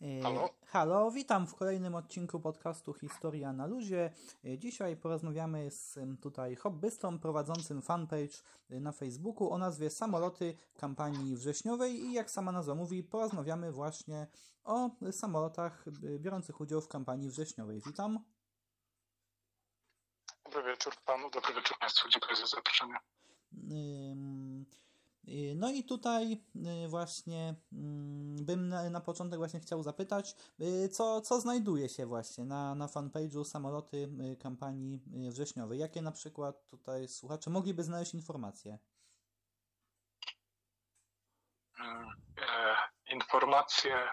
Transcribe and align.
E, 0.00 0.22
halo? 0.22 0.50
Halo, 0.66 1.10
witam 1.10 1.46
w 1.46 1.54
kolejnym 1.54 1.94
odcinku 1.94 2.40
podcastu 2.40 2.94
Historia 2.94 3.52
na 3.52 3.66
luzie. 3.66 4.10
E, 4.44 4.58
dzisiaj 4.58 4.96
porozmawiamy 4.96 5.70
z 5.70 5.98
tutaj 6.22 6.56
hobbystą 6.56 7.18
prowadzącym 7.18 7.82
fanpage 7.82 8.36
e, 8.70 8.80
na 8.80 8.92
Facebooku 8.92 9.50
o 9.50 9.58
nazwie 9.58 9.90
Samoloty 9.90 10.58
kampanii 10.76 11.36
wrześniowej 11.36 11.94
i 11.94 12.12
jak 12.12 12.30
sama 12.30 12.52
nazwa 12.52 12.74
mówi, 12.74 13.02
porozmawiamy 13.02 13.72
właśnie 13.72 14.26
o 14.64 14.90
samolotach 15.12 15.84
biorących 16.18 16.60
udział 16.60 16.80
w 16.80 16.88
kampanii 16.88 17.28
wrześniowej. 17.28 17.80
Witam. 17.86 18.24
Dobry 20.44 20.70
wieczór 20.70 20.94
panu, 21.04 21.30
dobry 21.30 21.54
wieczór 21.54 21.78
państwu, 21.78 22.08
dziękuję 22.08 22.36
za 22.36 22.46
zaproszenie. 22.46 22.96
Y, 25.28 25.54
no 25.56 25.70
i 25.70 25.84
tutaj 25.84 26.44
y, 26.84 26.88
właśnie 26.88 27.54
mm, 27.72 28.36
bym 28.44 28.68
na, 28.68 29.00
początek 29.00 29.38
właśnie 29.38 29.60
chciał 29.60 29.82
zapytać, 29.82 30.34
y, 30.60 30.88
co, 30.88 31.20
co 31.20 31.40
znajduje 31.40 31.88
się 31.88 32.06
właśnie 32.06 32.44
na, 32.44 32.74
na 32.74 32.86
fanpage'u 32.86 33.44
samoloty 33.44 34.08
kampanii 34.42 35.00
wrześniowej? 35.30 35.78
Jakie 35.78 36.02
na 36.02 36.12
przykład 36.12 36.66
tutaj 36.66 37.08
słuchacze 37.08 37.50
mogliby 37.50 37.82
znaleźć 37.82 38.14
informacje? 38.14 38.78
E, 41.80 42.76
informacje, 43.06 44.08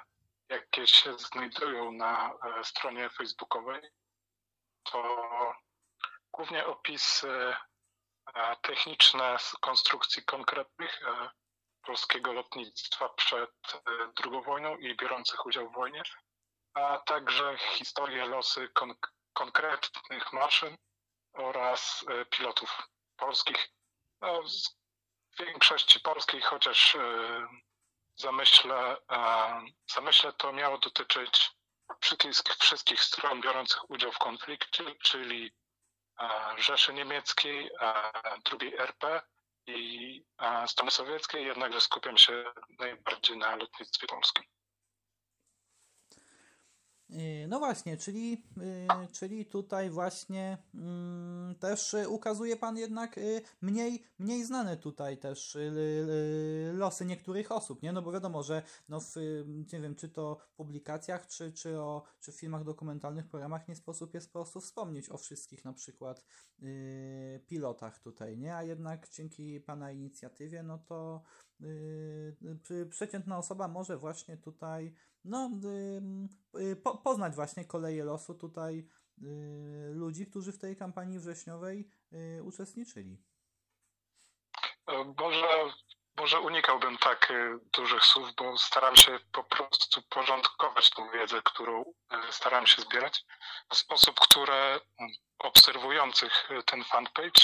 jakie 0.49 0.87
się 0.87 1.17
znajdują 1.17 1.91
na 1.91 2.29
e, 2.29 2.63
stronie 2.63 3.09
facebookowej, 3.09 3.81
to 4.83 5.17
głównie 6.31 6.65
opisy 6.65 7.53
techniczne 8.61 9.39
z 9.39 9.51
konstrukcji 9.51 10.23
konkretnych 10.23 11.01
e, 11.07 11.29
polskiego 11.81 12.33
lotnictwa 12.33 13.09
przed 13.09 13.51
II 14.25 14.37
e, 14.37 14.41
wojną 14.41 14.77
i 14.77 14.95
biorących 14.95 15.45
udział 15.45 15.69
w 15.69 15.73
wojnie, 15.73 16.03
a 16.73 16.97
także 16.97 17.57
historię, 17.57 18.25
losy 18.25 18.69
kon 18.69 18.95
konkretnych 19.33 20.33
maszyn 20.33 20.77
oraz 21.33 22.05
e, 22.09 22.25
pilotów 22.25 22.87
polskich. 23.17 23.69
No, 24.21 24.41
w 25.33 25.39
większości 25.39 25.99
polskiej, 25.99 26.41
chociaż 26.41 26.97
zamyśle, 28.15 28.97
zamyśle 29.91 30.33
to 30.33 30.53
miało 30.53 30.77
dotyczyć 30.77 31.51
wszystkich, 32.01 32.31
wszystkich 32.59 33.01
stron 33.01 33.41
biorących 33.41 33.89
udział 33.89 34.11
w 34.11 34.17
konflikcie, 34.17 34.95
czyli 34.95 35.51
Rzeszy 36.57 36.93
Niemieckiej, 36.93 37.69
drugiej 38.45 38.75
RP 38.77 39.21
i 39.67 40.23
Stany 40.67 40.91
Sowieckie, 40.91 41.41
jednakże 41.41 41.81
skupiam 41.81 42.17
się 42.17 42.43
najbardziej 42.79 43.37
na 43.37 43.55
lotnictwie 43.55 44.07
polskim. 44.07 44.43
Y, 47.09 47.47
no 47.47 47.59
właśnie, 47.59 47.97
czyli, 47.97 48.43
y, 48.57 49.07
czyli 49.11 49.45
tutaj 49.45 49.89
właśnie 49.89 50.57
mm, 50.73 51.55
też 51.55 51.95
ukazuje 52.07 52.57
Pan 52.57 52.77
jednak 52.77 53.17
y, 53.17 53.41
mniej, 53.61 54.03
mniej 54.19 54.43
znane 54.43 54.77
tutaj 54.77 55.17
też 55.17 55.57
losy 56.73 57.05
niektórych 57.05 57.51
osób, 57.51 57.83
nie? 57.83 57.91
No 57.91 58.01
bo 58.01 58.11
wiadomo, 58.11 58.43
że 58.43 58.63
no 58.89 58.99
w, 58.99 59.15
nie 59.73 59.81
wiem, 59.81 59.95
czy 59.95 60.09
to 60.09 60.37
publikacjach, 60.55 61.27
czy, 61.27 61.51
czy, 61.51 61.79
o, 61.79 62.03
czy 62.19 62.31
w 62.31 62.35
filmach 62.35 62.63
dokumentalnych, 62.63 63.27
programach 63.27 63.67
nie 63.67 63.75
sposób 63.75 64.13
jest 64.13 64.33
po 64.33 64.39
prostu 64.39 64.61
wspomnieć 64.61 65.09
o 65.09 65.17
wszystkich 65.17 65.65
na 65.65 65.73
przykład 65.73 66.25
pilotach 67.47 67.99
tutaj, 67.99 68.37
nie? 68.37 68.55
A 68.55 68.63
jednak 68.63 69.09
dzięki 69.09 69.59
Pana 69.61 69.91
inicjatywie, 69.91 70.63
no 70.63 70.77
to 70.77 71.23
przeciętna 72.89 73.37
osoba 73.37 73.67
może 73.67 73.97
właśnie 73.97 74.37
tutaj 74.37 74.93
no, 75.27 75.49
y, 76.59 76.75
po, 76.75 76.97
poznać 76.97 77.35
właśnie 77.35 77.65
koleje 77.65 78.03
losu 78.03 78.35
tutaj 78.35 78.87
y, 79.21 79.91
ludzi, 79.93 80.27
którzy 80.27 80.51
w 80.51 80.59
tej 80.59 80.77
kampanii 80.77 81.19
wrześniowej 81.19 81.89
y, 82.13 82.43
uczestniczyli. 82.43 83.23
E, 84.87 85.13
może, 85.17 85.47
może 86.17 86.39
unikałbym 86.39 86.97
tak 86.97 87.33
dużych 87.73 88.03
słów, 88.03 88.35
bo 88.37 88.57
staram 88.57 88.95
się 88.95 89.19
po 89.31 89.43
prostu 89.43 90.01
porządkować 90.09 90.89
tą 90.89 91.11
wiedzę, 91.11 91.41
którą 91.41 91.93
e, 92.09 92.31
staram 92.31 92.67
się 92.67 92.81
zbierać 92.81 93.25
w 93.69 93.77
sposób, 93.77 94.19
które 94.19 94.79
obserwujących 95.39 96.49
ten 96.65 96.83
fanpage 96.83 97.41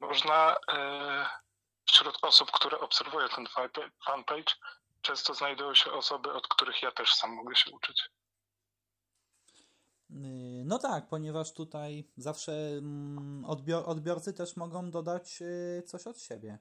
można 0.00 0.56
wśród 1.88 2.18
osób, 2.22 2.50
które 2.50 2.78
obserwują 2.80 3.28
ten 3.28 3.48
fanpage, 4.06 4.54
często 5.02 5.34
znajdują 5.34 5.74
się 5.74 5.92
osoby, 5.92 6.32
od 6.32 6.48
których 6.48 6.82
ja 6.82 6.92
też 6.92 7.14
sam 7.14 7.30
mogę 7.30 7.56
się 7.56 7.70
uczyć. 7.70 8.10
No 10.64 10.78
tak, 10.78 11.08
ponieważ 11.08 11.52
tutaj 11.52 12.04
zawsze 12.16 12.52
mm, 12.52 13.44
odbior 13.44 13.82
odbiorcy 13.86 14.34
też 14.34 14.56
mogą 14.56 14.90
dodać 14.90 15.42
y, 15.42 15.82
coś 15.86 16.06
od 16.06 16.20
siebie. 16.22 16.58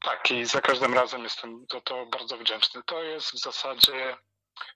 Tak, 0.00 0.30
i 0.30 0.44
za 0.44 0.60
każdym 0.60 0.94
razem 0.94 1.22
jestem 1.24 1.66
za 1.72 1.80
to 1.80 2.06
bardzo 2.06 2.36
wdzięczny. 2.38 2.82
To 2.82 3.02
jest 3.02 3.32
w 3.32 3.38
zasadzie, 3.38 4.16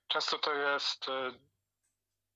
często 0.09 0.39
to 0.39 0.55
jest, 0.55 1.09
y, 1.09 1.41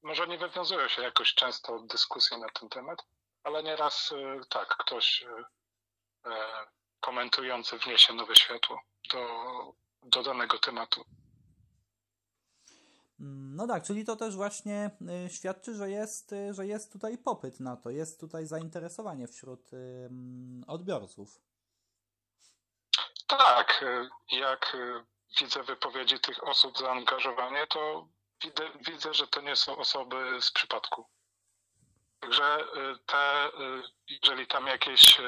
może 0.03 0.27
nie 0.27 0.39
wywiązują 0.39 0.89
się 0.89 1.03
jakoś 1.03 1.35
często 1.35 1.79
dyskusje 1.81 2.39
na 2.39 2.49
ten 2.49 2.69
temat, 2.69 2.99
ale 3.45 3.63
nieraz 3.63 4.13
y, 4.13 4.41
tak, 4.49 4.77
ktoś 4.77 5.25
komentujący 7.01 7.79
wniesie 7.79 8.13
nowe 8.13 8.37
światło 8.37 8.83
do 9.13 9.19
do 10.03 10.23
danego 10.23 10.59
tematu. 10.59 11.05
No 13.55 13.67
tak, 13.67 13.83
czyli 13.83 14.05
to 14.05 14.17
też 14.17 14.37
właśnie 14.37 14.91
y, 15.27 15.31
świadczy, 15.31 15.75
że 15.75 15.91
jest, 15.91 16.33
y, 16.33 16.55
że 16.55 16.67
jest 16.67 16.93
tutaj 16.93 17.19
popyt 17.19 17.61
na 17.61 17.77
to, 17.77 17.91
jest 17.91 18.21
tutaj 18.21 18.47
zainteresowanie 18.47 19.29
wśród 19.29 19.71
odbiorców. 20.67 21.41
Tak, 23.27 23.83
y, 23.83 24.37
jak 24.37 24.77
widzę 25.41 25.63
wypowiedzi 25.63 26.21
tych 26.21 26.49
osób, 26.49 26.79
zaangażowanie, 26.79 27.67
to 27.67 28.09
widzę, 28.45 28.71
widzę 28.87 29.15
że 29.15 29.27
to 29.27 29.41
nie 29.41 29.57
są 29.57 29.77
osoby 29.77 30.39
z 30.41 30.53
przypadku. 30.53 31.07
Także 32.21 32.59
te, 33.07 33.51
jeżeli 34.09 34.47
tam 34.47 34.67
jakieś 34.67 35.21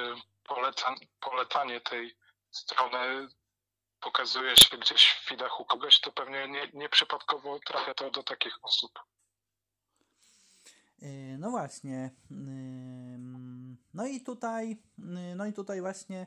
poleca, 0.44 0.94
polecanie 1.20 1.80
tej 1.80 2.16
strony 2.50 3.28
pokazuje 4.04 4.56
się 4.56 4.78
gdzieś 4.78 5.06
w 5.10 5.28
feedach 5.28 5.60
u 5.60 5.64
kogoś, 5.64 6.00
to 6.00 6.12
pewnie 6.12 6.48
nie, 6.48 6.68
nieprzypadkowo 6.74 7.58
trafia 7.66 7.94
to 7.94 8.10
do 8.10 8.22
takich 8.22 8.58
osób. 8.62 8.90
Yy, 10.98 11.38
no 11.38 11.50
właśnie. 11.50 12.10
Yy, 12.30 12.36
no 13.94 14.06
i 14.06 14.20
tutaj, 14.20 14.82
yy, 14.98 15.34
no 15.36 15.46
i 15.46 15.52
tutaj 15.52 15.80
właśnie 15.80 16.26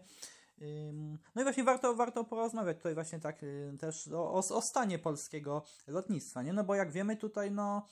no 1.36 1.42
i 1.42 1.44
właśnie 1.44 1.64
warto, 1.64 1.96
warto 1.96 2.24
porozmawiać 2.24 2.78
tutaj 2.78 2.94
właśnie 2.94 3.20
tak 3.20 3.42
też 3.80 4.08
o, 4.08 4.34
o, 4.34 4.62
stanie 4.62 5.00
polskiego 5.00 5.64
lotnictwa, 5.88 6.42
nie? 6.44 6.54
No 6.54 6.64
bo 6.64 6.76
jak 6.76 6.92
wiemy 6.92 7.18
tutaj, 7.18 7.52
no 7.52 7.88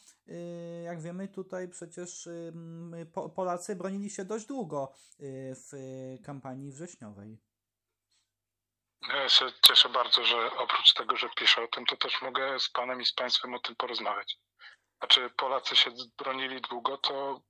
jak 0.85 1.01
wiemy 1.01 1.27
tutaj 1.27 1.67
przecież 1.67 2.29
Polacy 3.35 3.75
bronili 3.75 4.09
się 4.09 4.25
dość 4.25 4.45
długo 4.45 4.91
w 5.19 5.71
kampanii 6.23 6.71
wrześniowej. 6.71 7.37
Ja 9.07 9.29
się 9.29 9.45
cieszę 9.67 9.89
bardzo, 9.89 10.23
że 10.25 10.57
oprócz 10.57 10.93
tego, 10.93 11.17
że 11.17 11.29
piszę 11.35 11.63
o 11.63 11.67
tym, 11.67 11.85
to 11.85 11.97
też 11.97 12.21
mogę 12.21 12.59
z 12.59 12.69
Panem 12.69 13.01
i 13.01 13.05
z 13.05 13.13
Państwem 13.13 13.53
o 13.53 13.59
tym 13.59 13.75
porozmawiać. 13.75 14.37
Znaczy 14.99 15.29
Polacy 15.29 15.75
się 15.75 15.91
bronili 16.17 16.61
długo, 16.61 16.97
to 16.97 17.41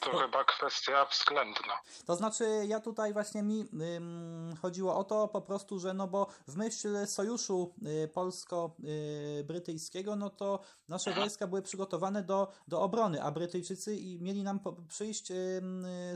to 0.00 0.18
chyba 0.18 0.44
kwestia 0.44 1.04
względna. 1.04 1.80
To 2.06 2.16
znaczy, 2.16 2.44
ja 2.66 2.80
tutaj 2.80 3.12
właśnie 3.12 3.42
mi 3.42 3.68
ym, 3.96 4.54
chodziło 4.62 4.96
o 4.96 5.04
to 5.04 5.28
po 5.28 5.40
prostu, 5.40 5.78
że 5.78 5.94
no 5.94 6.08
bo 6.08 6.26
w 6.48 6.56
myśl 6.56 7.06
sojuszu 7.06 7.74
y, 8.04 8.08
polsko-brytyjskiego, 8.08 10.12
y, 10.12 10.16
no 10.16 10.30
to 10.30 10.60
nasze 10.88 11.10
mhm. 11.10 11.26
wojska 11.26 11.46
były 11.46 11.62
przygotowane 11.62 12.22
do, 12.22 12.52
do 12.68 12.80
obrony, 12.80 13.22
a 13.22 13.30
Brytyjczycy 13.30 13.96
i 13.96 14.22
mieli 14.22 14.42
nam 14.42 14.60
po, 14.60 14.72
przyjść 14.88 15.30
y, 15.30 15.34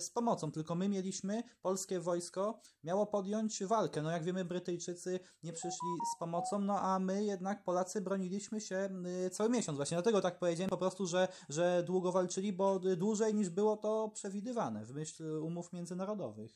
z 0.00 0.10
pomocą, 0.10 0.52
tylko 0.52 0.74
my 0.74 0.88
mieliśmy, 0.88 1.42
polskie 1.62 2.00
wojsko 2.00 2.60
miało 2.84 3.06
podjąć 3.06 3.64
walkę. 3.64 4.02
No 4.02 4.10
jak 4.10 4.24
wiemy, 4.24 4.44
Brytyjczycy 4.44 5.20
nie 5.42 5.52
przyszli 5.52 5.88
z 6.16 6.18
pomocą, 6.18 6.58
no 6.58 6.80
a 6.80 6.98
my 6.98 7.24
jednak 7.24 7.64
Polacy 7.64 8.00
broniliśmy 8.00 8.60
się 8.60 8.88
y, 9.26 9.30
cały 9.30 9.50
miesiąc. 9.50 9.76
Właśnie 9.76 9.94
dlatego 9.94 10.20
tak 10.20 10.38
powiedziałem 10.38 10.70
po 10.70 10.76
prostu, 10.76 11.06
że, 11.06 11.28
że 11.48 11.82
długo 11.82 12.12
walczyli, 12.12 12.52
bo 12.52 12.78
dłużej 12.78 13.34
niż 13.34 13.50
było 13.50 13.69
było 13.70 13.76
to 13.76 14.14
przewidywane 14.14 14.84
w 14.84 14.94
myśl 14.94 15.24
umów 15.42 15.72
międzynarodowych. 15.72 16.50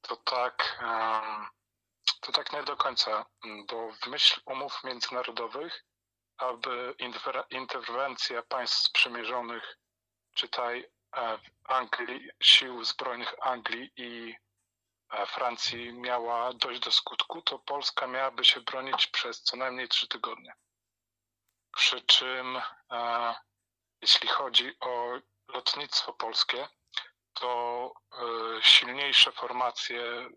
To 0.00 0.16
tak, 0.16 0.84
to 2.20 2.32
tak 2.32 2.52
nie 2.52 2.62
do 2.62 2.76
końca, 2.76 3.26
bo 3.68 3.92
w 3.92 4.06
myśl 4.06 4.40
umów 4.46 4.84
międzynarodowych, 4.84 5.84
aby 6.38 6.94
interwencja 7.50 8.42
państw 8.42 8.76
sprzymierzonych, 8.76 9.78
czytaj 10.34 10.90
e, 11.16 11.38
Anglii, 11.64 12.30
sił 12.42 12.84
zbrojnych 12.84 13.34
Anglii 13.40 13.92
i 13.96 14.34
Francji 15.26 15.92
miała 15.92 16.52
dojść 16.52 16.80
do 16.80 16.92
skutku, 16.92 17.42
to 17.42 17.58
Polska 17.58 18.06
miałaby 18.06 18.44
się 18.44 18.60
bronić 18.60 19.06
przez 19.06 19.42
co 19.42 19.56
najmniej 19.56 19.88
trzy 19.88 20.08
tygodnie. 20.08 20.54
Przy 21.76 22.00
czym, 22.00 22.56
e, 22.92 23.34
jeśli 24.00 24.28
chodzi 24.28 24.76
o 24.80 25.18
lotnictwo 25.48 26.12
polskie, 26.12 26.68
to 27.34 27.92
e, 28.12 28.62
silniejsze 28.62 29.32
formacje, 29.32 30.30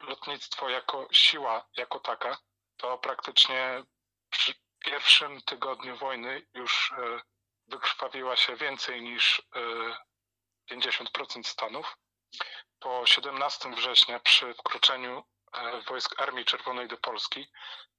lotnictwo 0.00 0.68
jako 0.68 1.08
siła, 1.12 1.68
jako 1.76 2.00
taka, 2.00 2.38
to 2.76 2.98
praktycznie 2.98 3.82
przy 4.30 4.54
pierwszym 4.78 5.42
tygodniu 5.42 5.96
wojny 5.96 6.46
już 6.54 6.92
e, 6.92 7.20
wykrwawiła 7.66 8.36
się 8.36 8.56
więcej 8.56 9.02
niż 9.02 9.42
50% 10.70 11.40
e, 11.40 11.44
Stanów. 11.44 11.96
Po 12.78 13.06
17 13.06 13.70
września 13.70 14.20
przy 14.20 14.54
wkroczeniu 14.54 15.24
wojsk 15.88 16.20
Armii 16.20 16.44
Czerwonej 16.44 16.88
do 16.88 16.96
Polski 16.96 17.46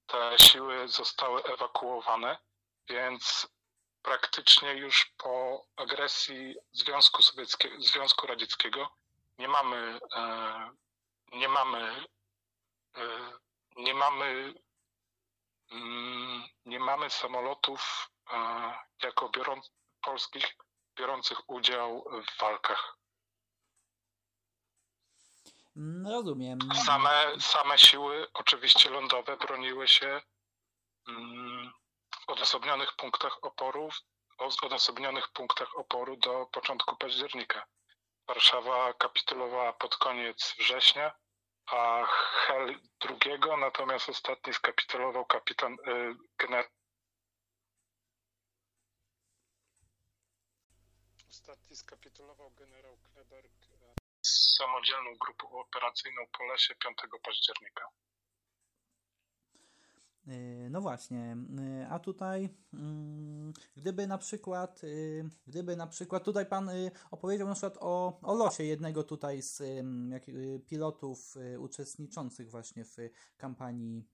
te 0.06 0.39
siły 0.39 0.88
zostały 0.88 1.44
ewakuowane, 1.44 2.38
więc 2.89 3.47
praktycznie 4.06 4.74
już 4.74 5.06
po 5.18 5.66
agresji 5.75 6.56
Związku 6.72 7.24
Sowieckiego, 7.24 7.81
Związku 7.81 8.28
Radzieckiego 8.28 8.90
nie 9.38 9.48
mamy, 9.48 10.00
nie 11.31 11.48
mamy, 11.50 12.06
nie 13.78 13.94
mamy 13.94 14.54
Mm, 15.72 16.44
nie 16.66 16.80
mamy 16.80 17.10
samolotów 17.10 18.10
jako 19.04 19.30
biorąc, 19.30 19.72
polskich 20.02 20.56
biorących 20.98 21.50
udział 21.50 22.06
w 22.28 22.42
walkach. 22.42 22.98
Mm, 25.78 26.08
rozumiem. 26.08 26.60
Same, 26.86 27.25
same 27.40 27.78
siły, 27.78 28.28
oczywiście 28.34 28.90
lądowe, 28.90 29.38
broniły 29.38 29.88
się 29.88 30.22
mm, 31.08 31.72
w 32.25 32.30
odosobnionych 32.30 32.95
punktach 32.95 33.38
oporu, 33.42 33.89
w 34.39 34.63
odosobnionych 34.63 35.30
punktach 35.30 35.75
oporu 35.75 36.18
do 36.18 36.45
początku 36.45 36.98
października. 36.98 37.66
Warszawa 38.27 38.94
kapitulowała 38.94 39.74
pod 39.74 39.98
koniec 39.98 40.56
września, 40.60 41.12
a 41.66 42.06
Hel 42.06 42.80
drugiego, 43.00 43.57
natomiast 43.57 44.10
ostatni 44.10 44.54
skapitulował 44.54 45.25
kapitan 45.25 45.74
y, 45.74 46.16
generał. 46.38 46.69
Ostatni 51.30 51.75
skapitulował 51.75 52.51
generał 52.51 52.98
Kleberg 52.98 53.66
z 54.22 54.56
samodzielną 54.57 55.16
grupą 55.16 55.60
operacyjną 55.60 56.22
po 56.31 56.44
lesie 56.44 56.75
5 56.75 56.98
października. 57.24 57.89
Y, 60.27 60.68
no 60.69 60.81
właśnie, 60.81 61.38
y, 61.81 61.88
a 61.89 62.00
tutaj 62.00 62.50
mm, 62.74 63.54
gdyby 63.77 64.07
na 64.07 64.18
przykład, 64.18 64.83
y, 64.83 65.30
gdyby 65.48 65.75
na 65.75 65.88
przykład 65.88 66.24
tutaj 66.24 66.45
pan 66.45 66.69
opowiedział 67.12 67.48
na 67.48 67.54
przykład 67.54 67.77
o, 67.80 68.19
o 68.22 68.36
losie 68.36 68.63
jednego 68.63 69.04
tutaj 69.04 69.42
z 69.42 69.62
jak, 70.10 70.24
pilotów 70.68 71.36
uczestniczących 71.60 72.51
właśnie 72.51 72.86
w 72.86 72.98
kampanii 73.38 74.07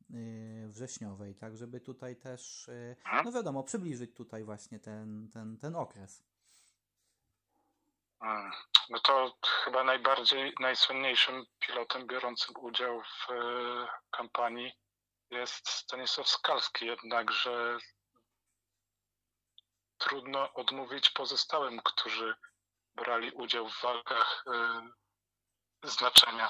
wrześniowej, 0.68 1.36
tak 1.36 1.58
żeby 1.58 1.80
tutaj 1.80 2.16
też, 2.16 2.70
no 3.26 3.32
wiadomo, 3.32 3.64
przybliżyć 3.64 4.14
tutaj 4.14 4.44
właśnie 4.44 4.80
ten, 4.80 5.30
ten, 5.34 5.58
ten 5.58 5.76
okres. 5.76 6.24
No 8.90 9.00
to 9.04 9.38
chyba 9.64 9.84
najbardziej, 9.84 10.54
najsłynniejszym 10.60 11.46
pilotem 11.60 12.08
biorącym 12.08 12.56
udział 12.62 13.02
w 13.02 13.28
kampanii 14.12 14.72
jest 15.32 15.70
Stanisław 15.70 16.28
Skalski, 16.28 16.86
jednakże 16.86 17.78
trudno 19.98 20.54
odmówić 20.54 21.10
pozostałym, 21.10 21.82
którzy 21.82 22.36
brali 22.96 23.32
udział 23.32 23.70
w 23.70 23.82
walkach 23.82 24.44
y, 25.84 25.90
znaczenia. 25.90 26.50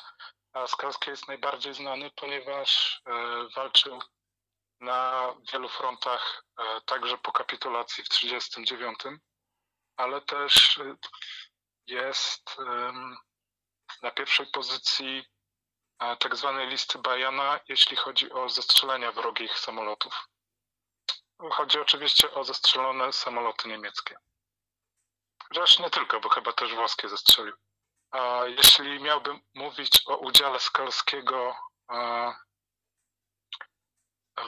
A 0.54 0.68
Skalski 0.68 1.10
jest 1.10 1.28
najbardziej 1.28 1.74
znany, 1.74 2.12
ponieważ 2.16 3.02
y, 3.08 3.12
walczył 3.56 4.00
na 4.80 5.34
wielu 5.54 5.70
frontach, 5.70 6.44
y, 6.60 6.82
także 6.86 7.18
po 7.18 7.32
kapitulacji 7.32 8.04
w 8.04 8.10
1939, 8.10 9.22
ale 9.98 10.22
też 10.22 10.80
jest 11.88 12.58
na 14.02 14.12
pierwszej 14.12 14.48
pozycji 14.48 15.26
tak 16.20 16.36
zwanej 16.36 16.68
listy 16.68 17.00
Bajana, 17.00 17.60
jeśli 17.68 17.98
chodzi 17.98 18.32
o 18.32 18.50
zestrzelenia 18.50 19.12
wrogich 19.12 19.60
samolotów. 19.60 20.28
Chodzi 21.52 21.80
oczywiście 21.80 22.34
o 22.34 22.44
zestrzelone 22.44 23.14
samoloty 23.14 23.68
niemieckie. 23.68 24.16
Zresztą 25.54 25.84
nie 25.84 25.90
tylko, 25.90 26.20
bo 26.20 26.30
chyba 26.30 26.54
też 26.54 26.76
włoskie 26.76 27.10
zestrzelił. 27.10 27.56
A 28.12 28.42
jeśli 28.48 29.00
miałbym 29.00 29.42
mówić 29.54 30.02
o 30.06 30.18
udziale 30.18 30.60
Skalskiego 30.60 31.56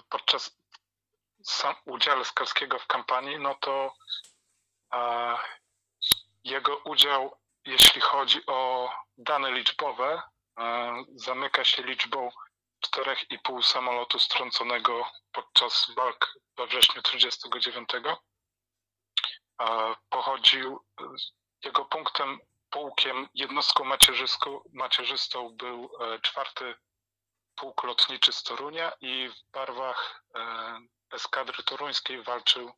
podczas 0.09 0.57
udziale 1.85 2.25
Skalskiego 2.25 2.79
w 2.79 2.87
kampanii, 2.87 3.39
no 3.39 3.55
to 3.55 3.93
jego 6.43 6.77
udział, 6.77 7.37
jeśli 7.65 8.01
chodzi 8.01 8.45
o 8.45 8.89
dane 9.17 9.51
liczbowe, 9.51 10.21
zamyka 11.15 11.63
się 11.63 11.83
liczbą 11.83 12.31
4,5 12.85 13.63
samolotu 13.63 14.19
strąconego 14.19 15.05
podczas 15.31 15.91
walk 15.95 16.33
we 16.57 16.67
wrześniu 16.67 17.01
1939. 17.01 17.89
Pochodził, 20.09 20.85
jego 21.63 21.85
punktem, 21.85 22.39
pułkiem, 22.73 23.27
jednostką 23.33 23.83
macierzystą, 24.73 25.49
był 25.49 25.89
e, 25.99 26.19
czwarty 26.19 26.75
pułk 27.55 27.83
lotniczy 27.83 28.31
z 28.31 28.43
Torunia 28.43 28.91
i 29.01 29.29
w 29.29 29.51
barwach 29.51 30.23
e, 30.35 30.79
eskadry 31.11 31.63
toruńskiej 31.63 32.23
walczył, 32.23 32.71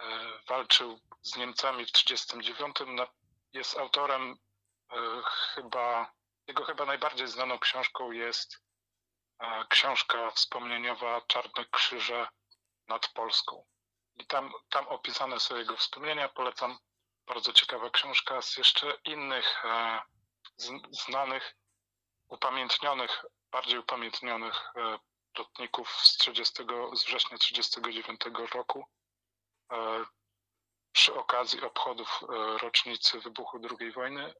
e, 0.00 0.38
walczył 0.48 1.00
z 1.22 1.36
Niemcami 1.36 1.86
w 1.86 1.92
1939. 1.92 3.04
Jest 3.52 3.78
autorem 3.78 4.36
chyba 5.54 6.12
jego 6.46 6.64
chyba 6.64 6.84
najbardziej 6.84 7.28
znaną 7.28 7.58
książką 7.58 8.12
jest 8.12 8.58
e, 9.38 9.64
książka 9.68 10.30
wspomnieniowa 10.30 11.20
Czarne 11.20 11.64
Krzyże 11.70 12.28
nad 12.88 13.08
Polską. 13.08 13.64
I 14.16 14.26
tam, 14.26 14.52
tam 14.68 14.88
opisane 14.88 15.40
są 15.40 15.56
jego 15.56 15.76
wspomnienia. 15.76 16.28
Polecam. 16.28 16.78
Bardzo 17.26 17.52
ciekawa 17.52 17.90
książka 17.90 18.42
z 18.42 18.56
jeszcze 18.56 18.98
innych 19.04 19.64
e, 19.64 20.02
znanych, 20.90 21.54
upamiętnionych, 22.28 23.24
bardziej 23.50 23.78
upamiętnionych 23.78 24.70
e, 24.76 24.98
lotników 25.38 25.90
z, 25.90 26.16
30, 26.16 26.64
z 26.92 27.04
września 27.04 27.38
1939 27.38 28.20
roku. 28.54 28.84
Przy 30.92 31.14
okazji 31.14 31.60
obchodów 31.60 32.20
rocznicy 32.62 33.20
wybuchu 33.20 33.60
II 33.80 33.92
wojny 33.92 34.34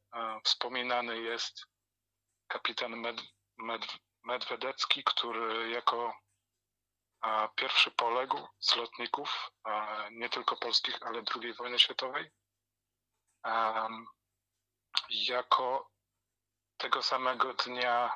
wspominany 0.45 1.21
jest 1.21 1.67
kapitan 2.53 2.97
Med, 3.01 3.21
Med, 3.57 3.87
Medwedecki, 4.23 5.05
który 5.05 5.71
jako 5.71 6.15
pierwszy 7.55 7.91
poległ 7.91 8.49
z 8.59 8.77
lotników, 8.77 9.51
nie 10.11 10.29
tylko 10.29 10.57
polskich, 10.57 11.03
ale 11.03 11.23
II 11.43 11.55
wojny 11.55 11.79
światowej. 11.79 12.31
Jako 15.09 15.91
tego 16.77 17.03
samego 17.03 17.55
dnia, 17.55 18.13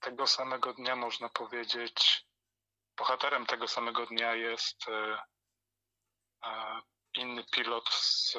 tego 0.00 0.26
samego 0.26 0.72
dnia 0.72 0.96
można 0.96 1.28
powiedzieć, 1.28 2.26
bohaterem 2.96 3.46
tego 3.46 3.68
samego 3.68 4.06
dnia 4.06 4.34
jest 4.34 4.88
e, 4.88 5.22
inny 7.14 7.44
pilot 7.44 7.88
z 7.88 8.36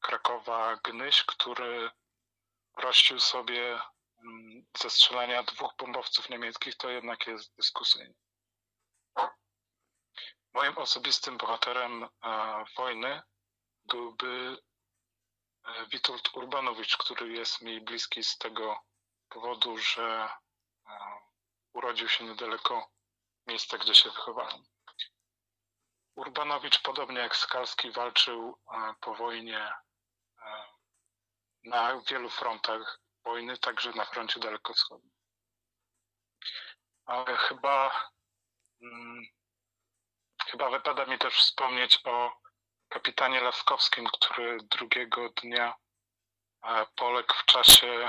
Krakowa 0.00 0.76
Gnyś, 0.76 1.24
który 1.24 1.90
prościł 2.78 3.20
sobie 3.20 3.80
mm, 4.24 4.66
zestrzelenia 4.78 5.42
dwóch 5.42 5.72
bombowców 5.78 6.30
niemieckich, 6.30 6.76
to 6.76 6.90
jednak 6.90 7.26
jest 7.26 7.56
dyskusyjne. 7.56 8.14
Moim 10.54 10.78
osobistym 10.78 11.36
bohaterem 11.36 12.04
e, 12.04 12.08
wojny 12.76 13.22
byłby 13.84 14.58
e, 15.64 15.86
Witold 15.86 16.34
Urbanowicz, 16.34 16.96
który 16.96 17.32
jest 17.32 17.62
mi 17.62 17.80
bliski 17.80 18.24
z 18.24 18.38
tego 18.38 18.80
powodu, 19.28 19.78
że 19.78 20.30
e, 20.86 20.90
urodził 21.72 22.08
się 22.08 22.24
niedaleko 22.24 22.90
miejsca, 23.46 23.78
gdzie 23.78 23.94
się 23.94 24.10
wychowałem. 24.10 24.64
Urbanowicz, 26.16 26.82
podobnie 26.82 27.18
jak 27.18 27.36
Skalski, 27.36 27.90
walczył 27.90 28.58
po 29.00 29.14
wojnie 29.14 29.72
na 31.64 32.00
wielu 32.00 32.30
frontach 32.30 33.00
wojny, 33.24 33.58
także 33.58 33.92
na 33.92 34.04
froncie 34.04 34.40
dalekowschodnim. 34.40 35.12
Ale 37.04 37.36
chyba, 37.36 38.08
hmm, 38.80 39.22
chyba 40.46 40.70
wypada 40.70 41.06
mi 41.06 41.18
też 41.18 41.34
wspomnieć 41.34 42.00
o 42.04 42.40
kapitanie 42.88 43.40
Laskowskim, 43.40 44.06
który 44.06 44.58
drugiego 44.62 45.28
dnia 45.28 45.74
e, 46.64 46.86
poległ 46.96 47.34
w 47.34 47.44
czasie 47.44 48.08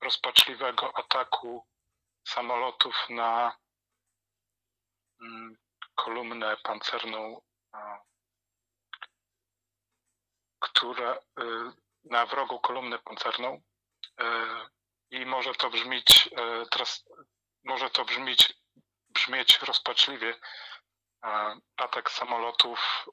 rozpaczliwego 0.00 0.96
ataku 0.96 1.66
samolotów 2.28 2.96
na 3.10 3.56
mm, 5.20 5.56
kolumnę 5.94 6.56
pancerną, 6.56 7.40
która 10.60 11.14
y, 11.14 11.20
na 12.04 12.26
wrogu 12.26 12.60
kolumnę 12.60 12.98
pancerną 12.98 13.62
y, 14.20 14.24
i 15.10 15.26
może 15.26 15.54
to 15.54 15.70
brzmieć 15.70 16.26
y, 16.26 16.68
teraz 16.70 17.04
może 17.64 17.90
to 17.90 18.04
brzmieć, 18.04 18.54
brzmieć 19.08 19.58
rozpaczliwie 19.58 20.40
atak 21.76 22.10
samolotów 22.10 23.06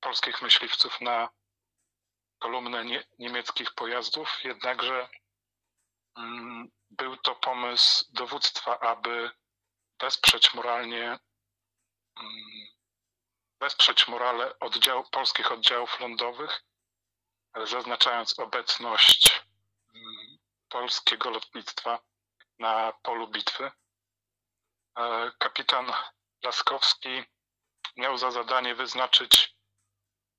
polskich 0.00 0.42
myśliwców 0.42 1.00
na 1.00 1.28
kolumnę 2.38 2.84
nie, 2.84 3.04
niemieckich 3.18 3.74
pojazdów, 3.74 4.44
jednakże 4.44 5.08
mm, 6.16 6.68
był 6.90 7.16
to 7.16 7.34
pomysł 7.34 8.04
dowództwa, 8.12 8.80
aby 8.80 9.30
wesprzeć 10.00 10.54
moralnie 10.54 11.18
mm, 12.20 12.66
wesprzeć 13.60 14.08
morale 14.08 14.58
oddział, 14.58 15.04
polskich 15.10 15.52
oddziałów 15.52 16.00
lądowych, 16.00 16.62
zaznaczając 17.56 18.38
obecność 18.38 19.42
mm, 19.94 20.38
polskiego 20.68 21.30
lotnictwa 21.30 21.98
na 22.58 22.92
polu 23.02 23.28
bitwy. 23.28 23.70
E, 24.98 25.30
kapitan 25.38 25.92
Laskowski 26.42 27.24
miał 27.96 28.18
za 28.18 28.30
zadanie 28.30 28.74
wyznaczyć 28.74 29.56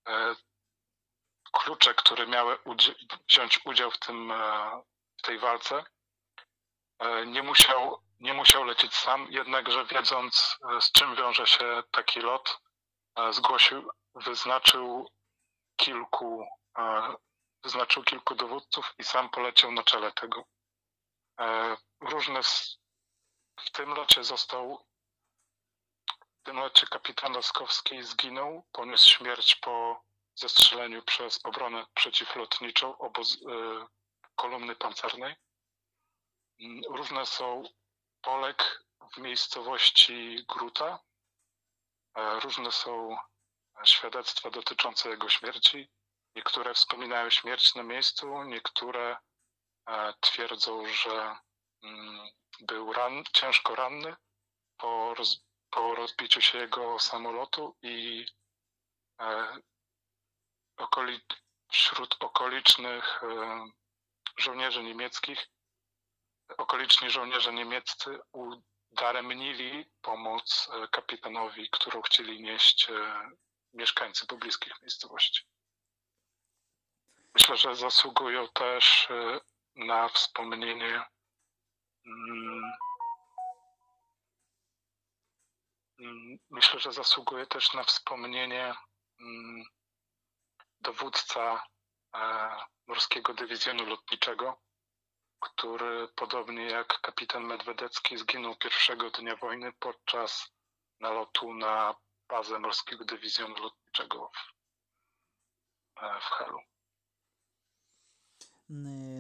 e, 0.08 0.36
klucze, 1.52 1.94
które 1.94 2.28
miały 2.28 2.58
wziąć 3.30 3.66
udział 3.66 3.92
w, 3.92 4.00
tym, 4.00 4.32
e, 4.32 4.82
w 5.18 5.22
tej 5.22 5.40
walce. 5.40 5.84
Nie 7.26 7.44
musiał, 7.44 8.04
nie 8.20 8.34
musiał 8.34 8.64
lecieć 8.64 8.96
sam, 8.96 9.28
jednakże 9.30 9.86
wiedząc 9.86 10.58
z 10.82 10.92
czym 10.92 11.16
wiąże 11.16 11.48
się 11.48 11.84
taki 11.92 12.20
lot, 12.20 12.60
zgłosił, 13.32 13.90
wyznaczył 14.16 15.10
kilku, 15.76 16.48
wyznaczył 17.64 18.04
kilku 18.04 18.36
dowódców 18.36 18.94
i 18.98 19.04
sam 19.04 19.30
poleciał 19.30 19.72
na 19.72 19.84
czele 19.84 20.12
tego. 20.12 20.46
Różne 22.02 22.40
w 23.60 23.72
tym 23.72 23.90
locie 23.90 24.24
został 24.24 24.86
w 26.40 26.46
tym 26.46 26.58
locie 26.58 26.88
kapitan 26.88 27.34
Laskowski 27.34 28.04
zginął, 28.04 28.64
poniósł 28.72 29.10
śmierć 29.10 29.56
po 29.56 30.04
zestrzeleniu 30.36 31.04
przez 31.04 31.46
obronę 31.46 31.86
przeciwlotniczą 31.94 32.98
obóz, 32.98 33.36
y, 33.36 33.46
kolumny 34.36 34.76
pancernej. 34.76 35.36
Różne 36.90 37.26
są 37.26 37.64
Polek 38.22 38.84
w 39.14 39.18
miejscowości 39.18 40.46
Gruta. 40.48 41.00
E, 42.16 42.40
różne 42.40 42.72
są 42.72 43.18
świadectwa 43.84 44.50
dotyczące 44.50 45.10
jego 45.10 45.30
śmierci. 45.30 45.90
Niektóre 46.36 46.74
wspominają 46.74 47.30
śmierć 47.30 47.76
na 47.76 47.84
miejscu, 47.84 48.44
niektóre 48.44 49.18
e, 49.88 50.14
twierdzą, 50.20 50.86
że 50.88 51.38
mm, 51.84 52.28
był 52.60 52.94
ran, 52.94 53.24
ciężko 53.34 53.76
ranny 53.76 54.16
po, 54.78 55.14
roz, 55.14 55.46
po 55.70 55.96
rozbiciu 55.96 56.42
się 56.42 56.58
jego 56.58 57.00
samolotu 57.00 57.76
i 57.82 58.26
e, 59.22 59.58
okoli, 60.78 61.22
wśród 61.72 62.16
okolicznych 62.20 63.24
e, 63.24 63.66
żołnierzy 64.38 64.84
niemieckich, 64.84 65.50
okoliczni 66.58 67.10
żołnierze 67.10 67.54
niemieccy 67.54 68.20
udaremnili 68.32 69.86
pomoc 70.02 70.70
kapitanowi, 70.92 71.70
którą 71.70 72.02
chcieli 72.02 72.42
nieść 72.42 72.88
mieszkańcy 73.74 74.28
pobliskich 74.28 74.82
miejscowości. 74.82 75.53
Myślę, 77.36 77.58
że 77.58 77.76
zasługują 77.76 78.48
też 78.48 79.08
e, 79.12 79.40
na 79.76 80.10
wspomnienie 80.10 81.04
mm, 82.06 82.64
mm, 86.00 86.40
Myślę, 86.50 86.80
że 86.80 86.92
zasługuje 86.92 87.46
też 87.46 87.74
na 87.74 87.84
wspomnienie 87.84 88.76
mm, 89.20 89.64
dowódca 90.82 91.64
Morskiego 92.88 93.34
Dywizjonu 93.34 93.86
Lotniczego, 93.86 94.62
który 95.40 96.08
podobnie 96.16 96.66
jak 96.66 97.02
kapitan 97.02 97.44
Medwedecki 97.44 98.18
zginął 98.18 98.56
pierwszego 98.56 99.12
dnia 99.12 99.36
wojny 99.36 99.74
podczas 99.80 100.52
nalotu 101.00 101.54
na 101.54 101.96
bazę 102.30 102.60
Morskiego 102.60 103.06
Dywizjonu 103.06 103.56
Lotniczego 103.56 104.32
w, 104.36 106.00
w 106.22 106.30
Helu. 106.30 106.73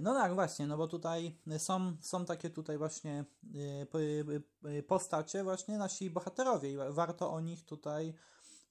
No 0.01 0.13
tak, 0.13 0.33
właśnie, 0.33 0.67
no 0.67 0.77
bo 0.77 0.87
tutaj 0.87 1.37
są, 1.57 1.97
są 2.01 2.25
takie 2.25 2.49
tutaj 2.49 2.77
właśnie 2.77 3.25
y, 3.55 4.69
y, 4.69 4.83
postacie, 4.83 5.43
właśnie 5.43 5.77
nasi 5.77 6.09
bohaterowie 6.09 6.71
i 6.71 6.77
warto 6.89 7.31
o 7.31 7.39
nich 7.39 7.65
tutaj 7.65 8.13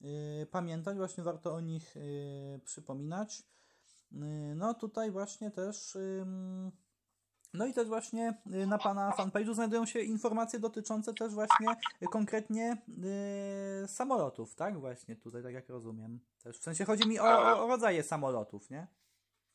y, 0.01 0.47
pamiętać, 0.51 0.97
właśnie 0.97 1.23
warto 1.23 1.53
o 1.53 1.61
nich 1.61 1.95
przypominać. 2.65 3.43
No 4.55 4.73
tutaj 4.73 5.11
właśnie 5.11 5.51
też 5.51 5.97
no 7.53 7.65
i 7.65 7.73
też 7.73 7.87
właśnie 7.87 8.41
na 8.67 8.77
Pana 8.77 9.11
fanpage'u 9.17 9.53
znajdują 9.53 9.85
się 9.85 9.99
informacje 9.99 10.59
dotyczące 10.59 11.13
też 11.13 11.33
właśnie 11.33 11.67
konkretnie 12.11 12.77
samolotów, 13.87 14.55
tak? 14.55 14.79
Właśnie 14.79 15.15
tutaj, 15.15 15.43
tak 15.43 15.53
jak 15.53 15.69
rozumiem. 15.69 16.19
Też 16.43 16.59
w 16.59 16.63
sensie 16.63 16.85
chodzi 16.85 17.07
mi 17.07 17.19
o, 17.19 17.63
o 17.63 17.67
rodzaje 17.67 18.03
samolotów, 18.03 18.69
nie? 18.69 18.87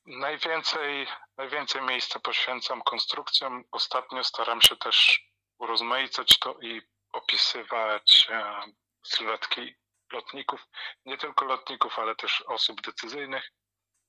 Najwięcej, 0.09 1.07
najwięcej 1.37 1.83
miejsca 1.83 2.21
poświęcam 2.21 2.83
konstrukcjom. 2.83 3.65
Ostatnio 3.71 4.25
staram 4.25 4.63
się 4.63 4.77
też 4.77 5.29
urozmaicać 5.59 6.39
to 6.39 6.59
i 6.61 6.83
opisywać 7.13 8.29
e, 8.31 8.61
sylwetki 9.03 9.75
lotników. 10.13 10.67
Nie 11.07 11.19
tylko 11.19 11.45
lotników, 11.45 11.99
ale 11.99 12.17
też 12.17 12.45
osób 12.47 12.83
decyzyjnych 12.83 13.53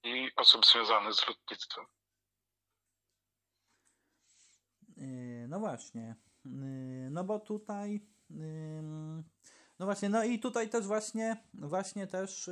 i 0.04 0.32
osób 0.36 0.66
związanych 0.66 1.14
z 1.14 1.28
lotnictwem. 1.28 1.86
Yy, 4.98 5.48
no 5.48 5.60
właśnie. 5.60 6.16
Yy, 6.46 7.10
no 7.12 7.24
bo 7.24 7.40
tutaj 7.40 8.02
no 9.80 9.86
właśnie, 9.86 10.10
no 10.10 10.24
i 10.24 10.40
tutaj 10.40 10.70
też 10.70 10.88
właśnie, 10.88 11.38
właśnie 11.54 12.08
też 12.08 12.50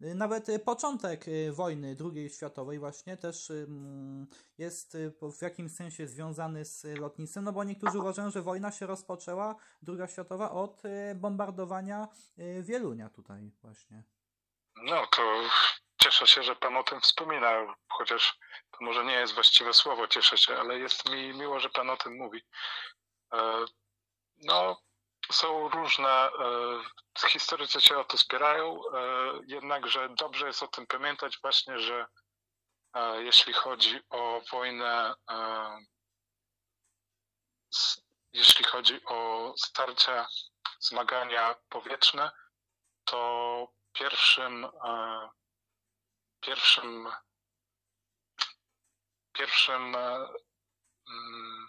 yy, 0.00 0.14
nawet 0.14 0.46
początek 0.64 1.24
wojny 1.52 1.96
II 2.14 2.30
światowej 2.30 2.78
właśnie 2.78 3.16
też 3.16 3.52
jest 4.58 4.96
w 5.38 5.42
jakimś 5.42 5.72
sensie 5.72 6.06
związany 6.06 6.64
z 6.64 6.84
lotnictwem, 6.84 7.44
no 7.44 7.52
bo 7.52 7.64
niektórzy 7.64 7.98
uważają, 7.98 8.30
że 8.30 8.42
wojna 8.42 8.72
się 8.72 8.86
rozpoczęła, 8.86 9.56
II 9.88 10.08
światowa, 10.12 10.50
od 10.50 10.82
bombardowania 11.14 12.08
Wielunia 12.62 13.08
tutaj 13.08 13.52
właśnie. 13.62 14.02
No 14.82 15.06
to 15.06 15.22
cieszę 16.02 16.26
się, 16.26 16.42
że 16.42 16.56
Pan 16.56 16.76
o 16.76 16.82
tym 16.82 17.00
wspomina, 17.00 17.74
chociaż 17.88 18.38
to 18.70 18.78
może 18.80 19.04
nie 19.04 19.12
jest 19.12 19.34
właściwe 19.34 19.72
słowo, 19.72 20.08
cieszę 20.08 20.38
się, 20.38 20.56
ale 20.56 20.78
jest 20.78 21.10
mi 21.10 21.34
miło, 21.34 21.60
że 21.60 21.70
Pan 21.70 21.90
o 21.90 21.96
tym 21.96 22.16
mówi. 22.16 22.42
E, 23.32 23.64
no, 24.36 24.82
są 25.32 25.68
różne, 25.68 26.08
e, 26.08 27.28
historycy 27.28 27.80
się 27.80 27.98
o 27.98 28.04
to 28.04 28.18
spierają, 28.18 28.80
e, 28.80 29.00
jednakże 29.46 30.08
dobrze 30.08 30.46
jest 30.46 30.62
o 30.62 30.68
tym 30.68 30.86
pamiętać 30.86 31.38
właśnie, 31.42 31.78
że 31.78 32.06
jeśli 33.18 33.52
chodzi 33.52 34.00
o 34.10 34.40
wojnę, 34.52 35.14
jeśli 38.32 38.64
chodzi 38.64 39.04
o 39.04 39.52
starcia, 39.58 40.26
zmagania 40.80 41.54
powietrzne, 41.68 42.30
to 43.04 43.68
pierwszym 43.92 44.66
pierwszym 46.40 47.08
pierwszym 49.38 49.94
e, 49.94 50.28
mm, 51.08 51.66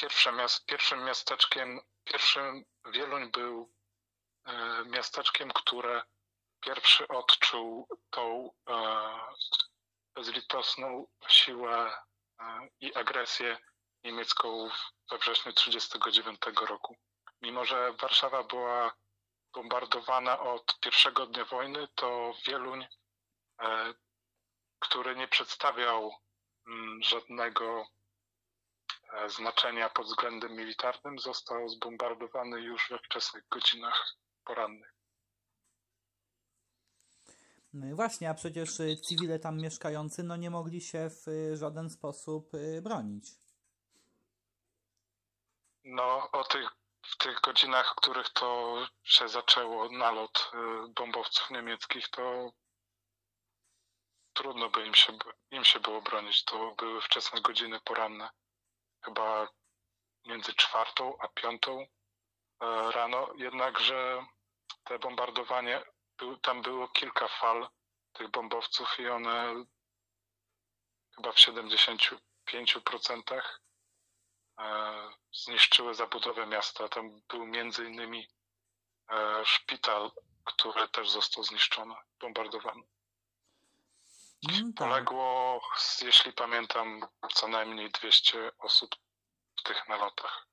pierwszym, 0.00 0.36
miast, 0.36 0.66
pierwszym 0.66 1.04
miasteczkiem, 1.04 1.80
pierwszym 2.04 2.64
Wieluń 2.84 3.30
był 3.30 3.72
e, 4.44 4.84
miasteczkiem, 4.84 5.50
które 5.50 6.02
pierwszy 6.60 7.08
odczuł 7.08 7.88
tą 8.10 8.50
bezlitosną 10.14 11.06
siłę 11.28 11.92
i 12.80 12.94
agresję 12.94 13.58
niemiecką 14.04 14.68
we 15.10 15.18
wrześniu 15.18 15.52
1939 15.52 16.68
roku. 16.68 16.96
Mimo, 17.42 17.64
że 17.64 17.92
Warszawa 17.92 18.42
była 18.42 18.94
bombardowana 19.54 20.40
od 20.40 20.80
pierwszego 20.80 21.26
dnia 21.26 21.44
wojny, 21.44 21.88
to 21.94 22.34
Wieluń, 22.46 22.86
e, 23.62 23.94
który 24.78 25.16
nie 25.16 25.28
przedstawiał 25.28 26.14
mm, 26.66 27.02
żadnego 27.02 27.80
e, 27.80 27.97
znaczenia 29.26 29.88
pod 29.88 30.06
względem 30.06 30.52
militarnym, 30.52 31.18
został 31.18 31.68
zbombardowany 31.68 32.60
już 32.60 32.90
we 32.90 32.98
wczesnych 32.98 33.48
godzinach 33.48 34.14
porannych. 34.44 34.98
No 37.72 37.96
właśnie, 37.96 38.30
a 38.30 38.34
przecież 38.34 38.80
y, 38.80 38.96
cywile 38.96 39.38
tam 39.38 39.56
mieszkający 39.56 40.22
no 40.22 40.36
nie 40.36 40.50
mogli 40.50 40.80
się 40.80 41.10
w 41.10 41.28
y, 41.28 41.56
żaden 41.56 41.90
sposób 41.90 42.54
y, 42.54 42.82
bronić. 42.82 43.24
No, 45.84 46.30
o 46.32 46.44
tych, 46.44 46.70
w 47.02 47.16
tych 47.16 47.40
godzinach, 47.40 47.92
w 47.92 47.96
których 47.96 48.28
to 48.28 48.76
się 49.02 49.28
zaczęło, 49.28 49.88
nalot 49.88 50.52
bombowców 50.94 51.50
niemieckich, 51.50 52.08
to 52.08 52.52
trudno 54.32 54.70
by 54.70 54.86
im 54.86 54.94
się, 54.94 55.12
im 55.50 55.64
się 55.64 55.80
było 55.80 56.02
bronić. 56.02 56.44
To 56.44 56.74
były 56.78 57.00
wczesne 57.00 57.40
godziny 57.40 57.80
poranne. 57.84 58.28
Chyba 59.04 59.48
między 60.26 60.54
czwartą 60.54 61.18
a 61.18 61.28
piątą 61.28 61.80
e, 61.80 61.86
rano. 62.92 63.28
Jednakże 63.36 64.26
te 64.84 64.98
bombardowanie 64.98 65.82
tam 66.42 66.62
było 66.62 66.88
kilka 66.88 67.28
fal 67.28 67.68
tych 68.12 68.30
bombowców 68.30 68.98
i 68.98 69.08
one 69.08 69.64
chyba 71.16 71.32
w 71.32 71.36
75% 71.36 73.42
e, 74.58 75.10
zniszczyły 75.32 75.94
zabudowę 75.94 76.46
miasta. 76.46 76.88
Tam 76.88 77.20
był 77.28 77.46
między 77.46 77.84
innymi 77.84 78.28
e, 79.10 79.44
szpital, 79.44 80.12
który 80.44 80.88
też 80.88 81.10
został 81.10 81.44
zniszczony, 81.44 81.94
bombardowany. 82.20 82.82
Mm, 84.52 84.72
tak. 84.72 84.88
Poległo, 84.88 85.60
jeśli 86.02 86.32
pamiętam, 86.32 87.00
co 87.34 87.48
najmniej 87.48 87.90
200 87.90 88.50
osób 88.58 88.90
w 89.56 89.62
tych 89.62 89.88
nalotach. 89.88 90.48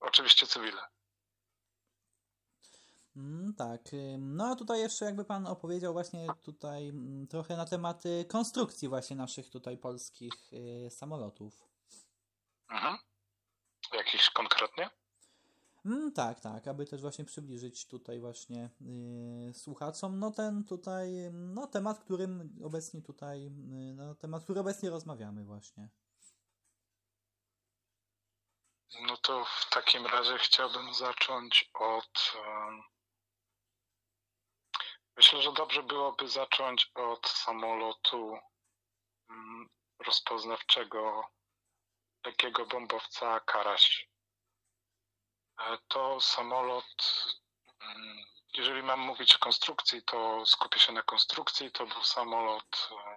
Oczywiście 0.00 0.46
cywile. 0.46 0.82
Mm, 3.16 3.54
tak. 3.54 3.80
No 4.18 4.50
a 4.50 4.56
tutaj 4.56 4.80
jeszcze 4.80 5.04
jakby 5.04 5.24
Pan 5.24 5.46
opowiedział 5.46 5.92
właśnie 5.92 6.26
tutaj 6.44 6.88
mm, 6.88 7.26
trochę 7.26 7.56
na 7.56 7.64
tematy 7.64 8.24
konstrukcji 8.28 8.88
właśnie 8.88 9.16
naszych 9.16 9.50
tutaj 9.50 9.78
polskich 9.78 10.52
y, 10.52 10.90
samolotów. 10.90 11.64
Mhm. 12.70 12.98
Jakiś 13.92 14.30
konkretnie? 14.30 14.90
Mm, 15.84 16.12
tak, 16.12 16.40
tak, 16.40 16.68
aby 16.68 16.86
też 16.86 17.00
właśnie 17.00 17.24
przybliżyć 17.24 17.86
tutaj 17.86 18.20
właśnie 18.20 18.70
yy, 18.80 19.54
słuchaczom, 19.54 20.18
no 20.18 20.30
ten 20.30 20.64
tutaj, 20.64 21.10
no 21.32 21.66
temat, 21.66 21.98
którym 21.98 22.58
obecnie 22.64 23.02
tutaj, 23.02 23.42
yy, 23.42 23.94
no 23.94 24.14
temat, 24.14 24.44
który 24.44 24.60
obecnie 24.60 24.90
rozmawiamy 24.90 25.44
właśnie. 25.44 25.88
No 29.06 29.16
to 29.16 29.44
w 29.44 29.70
takim 29.70 30.06
razie 30.06 30.38
chciałbym 30.38 30.94
zacząć 30.94 31.70
od 31.74 32.32
yy 32.34 32.98
Myślę, 35.18 35.42
że 35.42 35.52
dobrze 35.52 35.82
byłoby 35.82 36.28
zacząć 36.28 36.90
od 36.94 37.28
samolotu 37.28 38.38
mm, 39.30 39.68
rozpoznawczego 40.06 41.24
lekkiego 42.26 42.66
bombowca 42.66 43.40
Karaś. 43.40 44.08
E, 45.58 45.78
to 45.88 46.20
samolot, 46.20 47.24
mm, 47.80 48.16
jeżeli 48.54 48.82
mam 48.82 49.00
mówić 49.00 49.34
o 49.34 49.38
konstrukcji, 49.38 50.02
to 50.02 50.46
skupię 50.46 50.80
się 50.80 50.92
na 50.92 51.02
konstrukcji. 51.02 51.72
To 51.72 51.86
był 51.86 52.02
samolot, 52.02 52.88
e, 52.90 53.16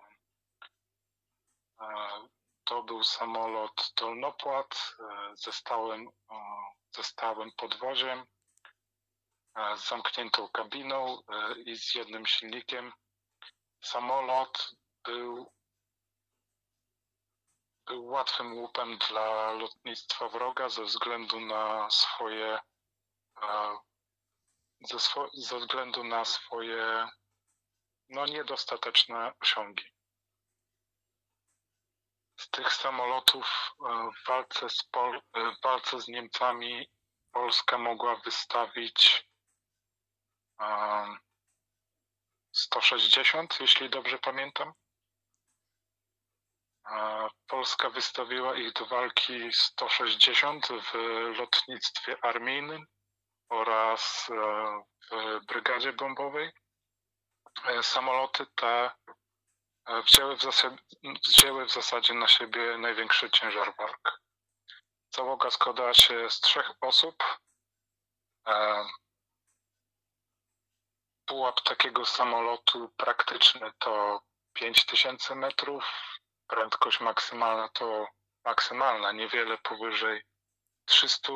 e, 1.86 2.28
to 2.64 2.84
był 2.84 3.04
samolot 3.04 3.94
dolnopłat 3.98 4.96
ze 5.34 5.52
stałym, 5.52 6.10
ze 6.96 7.04
stałym 7.04 7.52
podwoziem 7.52 8.26
z 9.76 9.88
zamkniętą 9.90 10.48
kabiną 10.48 11.22
i 11.66 11.76
z 11.78 11.96
jednym 11.96 12.26
silnikiem. 12.26 12.94
Samolot 13.84 14.76
był, 15.04 15.52
był 17.86 18.06
łatwym 18.06 18.54
łupem 18.54 18.98
dla 18.98 19.52
lotnictwa 19.52 20.30
wroga 20.30 20.70
ze 20.70 20.84
względu 20.84 21.40
na 21.40 21.90
swoje 21.90 22.60
e, 23.42 23.78
ze, 24.82 25.00
swo, 25.00 25.30
ze 25.34 25.60
względu 25.60 26.04
na 26.04 26.26
swoje 26.26 27.10
no, 28.10 28.26
niedostateczne 28.26 29.34
osiągi. 29.40 29.86
Z 32.40 32.50
tych 32.50 32.74
samolotów 32.74 33.46
e, 33.46 34.10
w 34.12 34.28
walce 34.28 34.70
z, 34.70 34.84
Pol, 34.84 35.22
w 35.34 35.64
walce 35.64 36.02
z 36.02 36.08
Niemcami 36.08 36.90
Polska 37.32 37.78
mogła 37.78 38.16
wystawić 38.16 39.28
160, 42.52 43.60
jeśli 43.60 43.90
dobrze 43.90 44.20
pamiętam. 44.20 44.74
Polska 47.48 47.90
wystawiła 47.90 48.56
ich 48.56 48.74
do 48.74 48.86
walki 48.86 49.54
160 49.54 50.68
w 50.68 50.94
lotnictwie 51.38 52.18
armijnym 52.22 52.86
oraz 53.50 54.30
e, 54.32 54.84
w 55.12 55.46
brygadzie 55.46 55.94
bombowej. 55.94 56.52
E, 57.66 57.84
samoloty 57.84 58.46
te 58.56 58.92
e, 59.86 60.02
wzięły 60.02 60.38
w, 60.38 60.42
zasadzie, 60.42 60.78
wzięły 61.28 61.66
w 61.66 61.72
zasadzie 61.72 62.14
na 62.14 62.28
siebie 62.28 62.78
największy 62.78 63.30
ciężar 63.30 63.76
walk. 63.78 64.22
Załoga 65.16 65.52
składa 65.52 65.94
się 65.94 66.30
z 66.30 66.40
trzech 66.40 66.72
osób 66.82 67.24
pułap 71.26 71.62
takiego 71.62 72.06
samolotu 72.06 72.90
praktyczny 72.98 73.72
to 73.80 74.22
5000 74.54 75.36
metrów, 75.36 75.84
prędkość 76.52 77.00
maksymalna 77.00 77.70
to 77.70 78.08
maksymalna, 78.46 79.12
niewiele 79.12 79.58
powyżej 79.58 80.22
300 80.86 81.34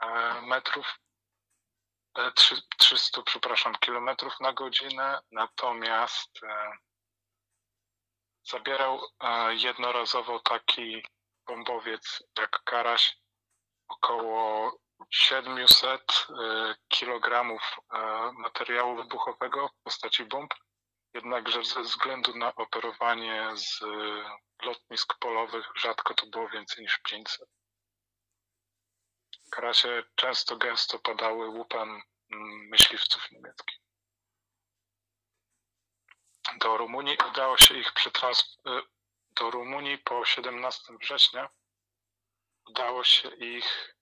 e, 0.00 0.42
metrów, 0.42 0.98
300, 2.78 3.20
e, 3.20 3.24
przepraszam, 3.24 3.74
kilometrów 3.74 4.40
na 4.40 4.52
godzinę, 4.52 5.20
natomiast 5.30 6.42
e, 6.42 6.72
zabierał 8.44 9.00
jednorazowo 9.50 10.40
taki 10.40 11.02
bombowiec 11.46 12.22
jak 12.38 12.62
Karaś 12.64 13.16
około 13.88 14.72
700 15.10 16.00
e, 16.00 16.74
kilogramów 16.88 17.62
e, 17.92 17.98
materiału 18.32 18.96
wybuchowego 18.96 19.68
w 19.68 19.82
postaci 19.82 20.24
bomb, 20.24 20.54
jednakże 21.14 21.64
ze 21.64 21.82
względu 21.82 22.36
na 22.36 22.54
operowanie 22.54 23.56
z 23.56 23.80
lotnisk 24.62 25.18
polowych 25.18 25.66
rzadko 25.76 26.14
to 26.14 26.26
było 26.26 26.48
więcej 26.48 26.84
niż 26.84 26.98
500. 26.98 27.48
Karasie 29.50 30.02
często 30.14 30.56
gęsto 30.56 30.98
padały 30.98 31.48
łupem 31.48 32.02
mm, 32.32 32.68
myśliwców 32.68 33.30
niemieckich. 33.30 33.78
Do 36.56 36.76
Rumunii 36.76 37.16
udało 37.30 37.58
się 37.58 37.78
ich 37.78 37.92
przetrans... 37.92 38.58
E, 38.66 38.82
do 39.30 39.50
Rumunii 39.50 39.98
po 39.98 40.24
17 40.24 40.92
września 41.00 41.48
udało 42.66 43.04
się 43.04 43.28
ich 43.28 43.96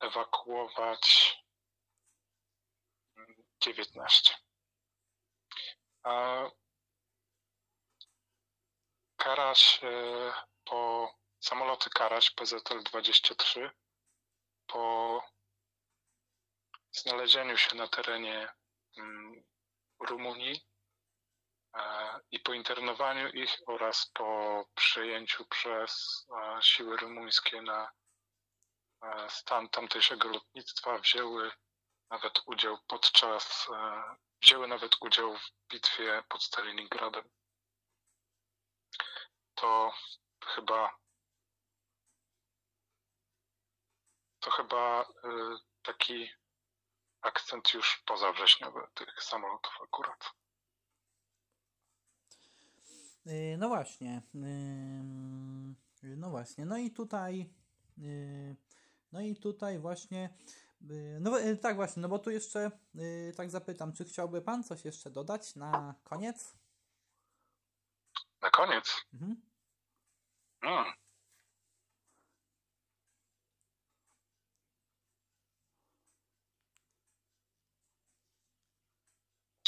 ewakuować 0.00 1.34
19. 3.60 4.49
Karaś 9.16 9.84
e, 9.84 10.32
po 10.64 11.10
samoloty 11.40 11.90
Karaś 11.90 12.34
PZL-23 12.34 13.70
po 14.66 15.22
znalezieniu 16.92 17.56
się 17.56 17.76
na 17.76 17.88
terenie 17.88 18.48
mm, 18.98 19.44
Rumunii 20.00 20.66
e, 21.76 21.80
i 22.30 22.40
po 22.40 22.52
internowaniu 22.54 23.28
ich 23.28 23.56
oraz 23.66 24.10
po 24.14 24.64
przyjęciu 24.74 25.44
przez 25.44 26.26
siły 26.60 26.96
rumuńskie 26.96 27.62
na 27.62 27.90
stan 29.28 29.68
tamtejszego 29.68 30.28
lotnictwa 30.28 30.98
wzięły 30.98 31.50
nawet 32.10 32.42
udział 32.46 32.78
podczas 32.86 33.68
e, 33.72 34.02
wzięły 34.42 34.68
nawet 34.68 34.96
udział 35.00 35.36
w 35.36 35.68
bitwie 35.70 36.22
pod 36.28 36.42
Stalingradem. 36.42 37.24
To 39.54 39.92
chyba 40.46 41.00
to 44.40 44.50
chyba 44.50 45.02
y, 45.02 45.06
taki 45.82 46.30
akcent 47.20 47.74
już 47.74 48.02
pozawrześniowy 48.06 48.80
tych 48.94 49.22
samolotów 49.22 49.72
akurat. 49.82 50.32
Y, 53.26 53.56
no 53.58 53.68
właśnie. 53.68 54.22
No 56.02 56.30
właśnie. 56.30 56.66
No 56.66 56.78
i 56.78 56.90
tutaj 56.90 57.50
no 59.12 59.20
i 59.20 59.36
tutaj 59.36 59.78
właśnie 59.78 60.30
no 61.20 61.32
tak 61.62 61.76
właśnie, 61.76 62.02
no 62.02 62.08
bo 62.08 62.18
tu 62.18 62.30
jeszcze 62.30 62.70
tak 63.36 63.50
zapytam, 63.50 63.92
czy 63.92 64.04
chciałby 64.04 64.42
pan 64.42 64.64
coś 64.64 64.84
jeszcze 64.84 65.10
dodać 65.10 65.56
na 65.56 65.94
koniec? 66.04 66.56
Na 68.42 68.50
koniec? 68.50 69.06
Mhm. 69.14 69.42
Hmm. 70.62 70.92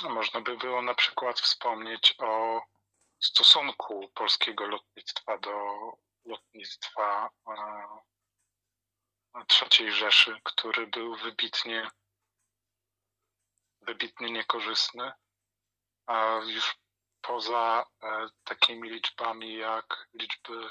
Można 0.02 0.40
by 0.40 0.56
było 0.56 0.82
na 0.82 0.94
przykład 0.94 1.40
wspomnieć 1.40 2.14
o 2.18 2.62
stosunku 3.20 4.08
polskiego 4.14 4.66
lotnictwa 4.66 5.38
do 5.38 5.52
lotnictwa 6.24 7.30
III 9.34 9.92
Rzeszy, 9.92 10.40
który 10.44 10.86
był 10.86 11.16
wybitnie, 11.16 11.90
wybitnie 13.80 14.30
niekorzystny, 14.30 15.12
a 16.06 16.40
już 16.46 16.76
poza 17.20 17.86
e, 18.02 18.28
takimi 18.44 18.90
liczbami 18.90 19.54
jak 19.54 20.08
liczby 20.14 20.70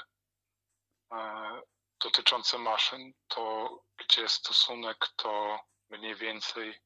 e, 1.12 1.62
dotyczące 2.00 2.58
maszyn, 2.58 3.12
to 3.28 3.78
gdzie 3.96 4.28
stosunek 4.28 5.08
to 5.16 5.60
mniej 5.90 6.14
więcej 6.14 6.80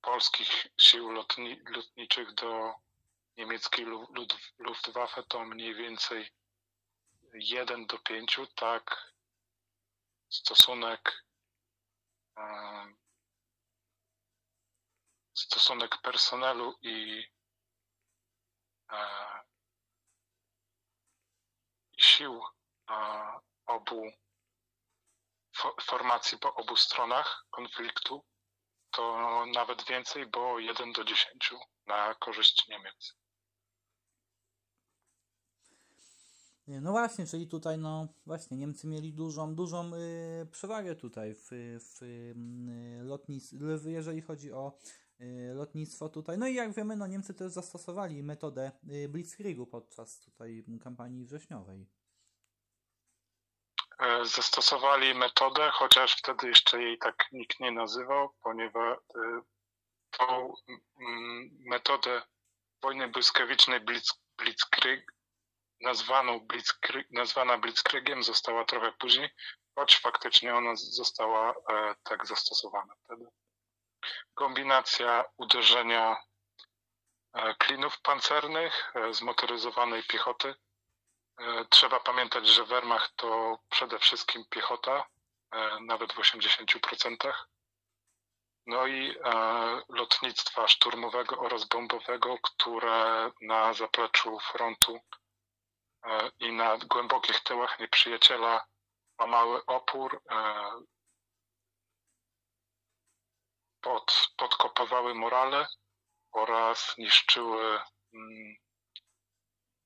polskich 0.00 0.66
sił 0.80 1.10
lotni, 1.10 1.60
lotniczych 1.66 2.34
do 2.34 2.74
niemieckiej 3.36 3.86
Luftwaffe 4.58 5.22
to 5.22 5.44
mniej 5.44 5.74
więcej 5.74 6.30
1 7.34 7.86
do 7.86 7.98
5, 7.98 8.40
tak 8.54 9.12
stosunek 10.30 11.24
stosunek 15.34 16.00
personelu 16.02 16.78
i, 16.82 17.24
i 21.98 22.02
sił 22.02 22.42
obu 23.66 24.12
formacji 25.82 26.38
po 26.38 26.54
obu 26.54 26.76
stronach 26.76 27.44
konfliktu 27.50 28.24
to 28.90 29.46
nawet 29.46 29.82
więcej, 29.84 30.26
bo 30.26 30.58
1 30.58 30.92
do 30.92 31.04
10 31.04 31.54
na 31.86 32.14
korzyść 32.14 32.68
Niemiec. 32.68 33.16
No 36.66 36.90
właśnie, 36.90 37.26
czyli 37.26 37.46
tutaj 37.48 37.78
no 37.78 38.08
właśnie 38.26 38.56
Niemcy 38.56 38.86
mieli 38.86 39.12
dużą, 39.12 39.54
dużą 39.54 39.94
y, 39.94 40.46
przewagę 40.52 40.94
tutaj 40.96 41.34
w, 41.34 41.48
w 41.80 42.02
y, 42.02 42.34
lotnictwie, 43.02 43.56
jeżeli 43.86 44.22
chodzi 44.22 44.52
o 44.52 44.78
y, 45.20 45.52
lotnictwo 45.54 46.08
tutaj. 46.08 46.38
No 46.38 46.46
i 46.48 46.54
jak 46.54 46.72
wiemy, 46.72 46.96
no 46.96 47.06
Niemcy 47.06 47.34
też 47.34 47.52
zastosowali 47.52 48.22
metodę 48.22 48.72
y, 48.90 49.08
Blitzkriegu 49.08 49.66
podczas 49.66 50.20
tutaj 50.20 50.64
kampanii 50.82 51.24
wrześniowej. 51.24 51.86
E, 54.00 54.24
zastosowali 54.24 55.14
metodę, 55.14 55.70
chociaż 55.70 56.16
wtedy 56.16 56.48
jeszcze 56.48 56.82
jej 56.82 56.98
tak 56.98 57.32
nikt 57.32 57.60
nie 57.60 57.72
nazywał, 57.72 58.34
ponieważ 58.42 58.98
e, 58.98 59.40
tą 60.10 60.54
metodę 61.58 62.22
wojny 62.82 63.08
błyskawicznej 63.08 63.80
Blitzkrieg, 64.38 65.12
nazwaną 65.80 66.40
Blitzkrieg, 66.40 67.10
nazwana 67.10 67.58
Blitzkriegiem 67.58 68.22
została 68.22 68.64
trochę 68.64 68.92
później, 68.92 69.30
choć 69.74 69.96
faktycznie 69.96 70.54
ona 70.54 70.76
została 70.76 71.50
e, 71.50 71.94
tak 72.02 72.26
zastosowana 72.26 72.94
wtedy. 73.04 73.26
Kombinacja 74.34 75.24
uderzenia 75.36 76.16
klinów 77.58 78.00
pancernych, 78.00 78.92
zmotoryzowanej 79.10 80.02
piechoty 80.02 80.54
E, 81.40 81.64
trzeba 81.70 82.00
pamiętać, 82.00 82.46
że 82.46 82.64
Wehrmacht 82.64 83.16
to 83.16 83.58
przede 83.70 83.98
wszystkim 83.98 84.44
piechota, 84.50 85.06
e, 85.52 85.80
nawet 85.80 86.12
w 86.12 86.18
80%. 86.18 87.32
No 88.66 88.86
i 88.86 89.16
e, 89.24 89.32
lotnictwa 89.88 90.68
szturmowego 90.68 91.38
oraz 91.38 91.64
bombowego, 91.64 92.38
które 92.42 93.30
na 93.40 93.72
zapleczu 93.72 94.38
frontu 94.38 95.00
i 96.38 96.52
na 96.52 96.78
głębokich 96.78 97.40
tyłach 97.40 97.78
nieprzyjaciela 97.78 98.66
łamały 99.20 99.66
opór, 99.66 100.22
pod, 103.80 104.28
podkopywały 104.36 105.14
morale 105.14 105.66
oraz 106.32 106.98
niszczyły 106.98 107.80
mm, 108.14 108.56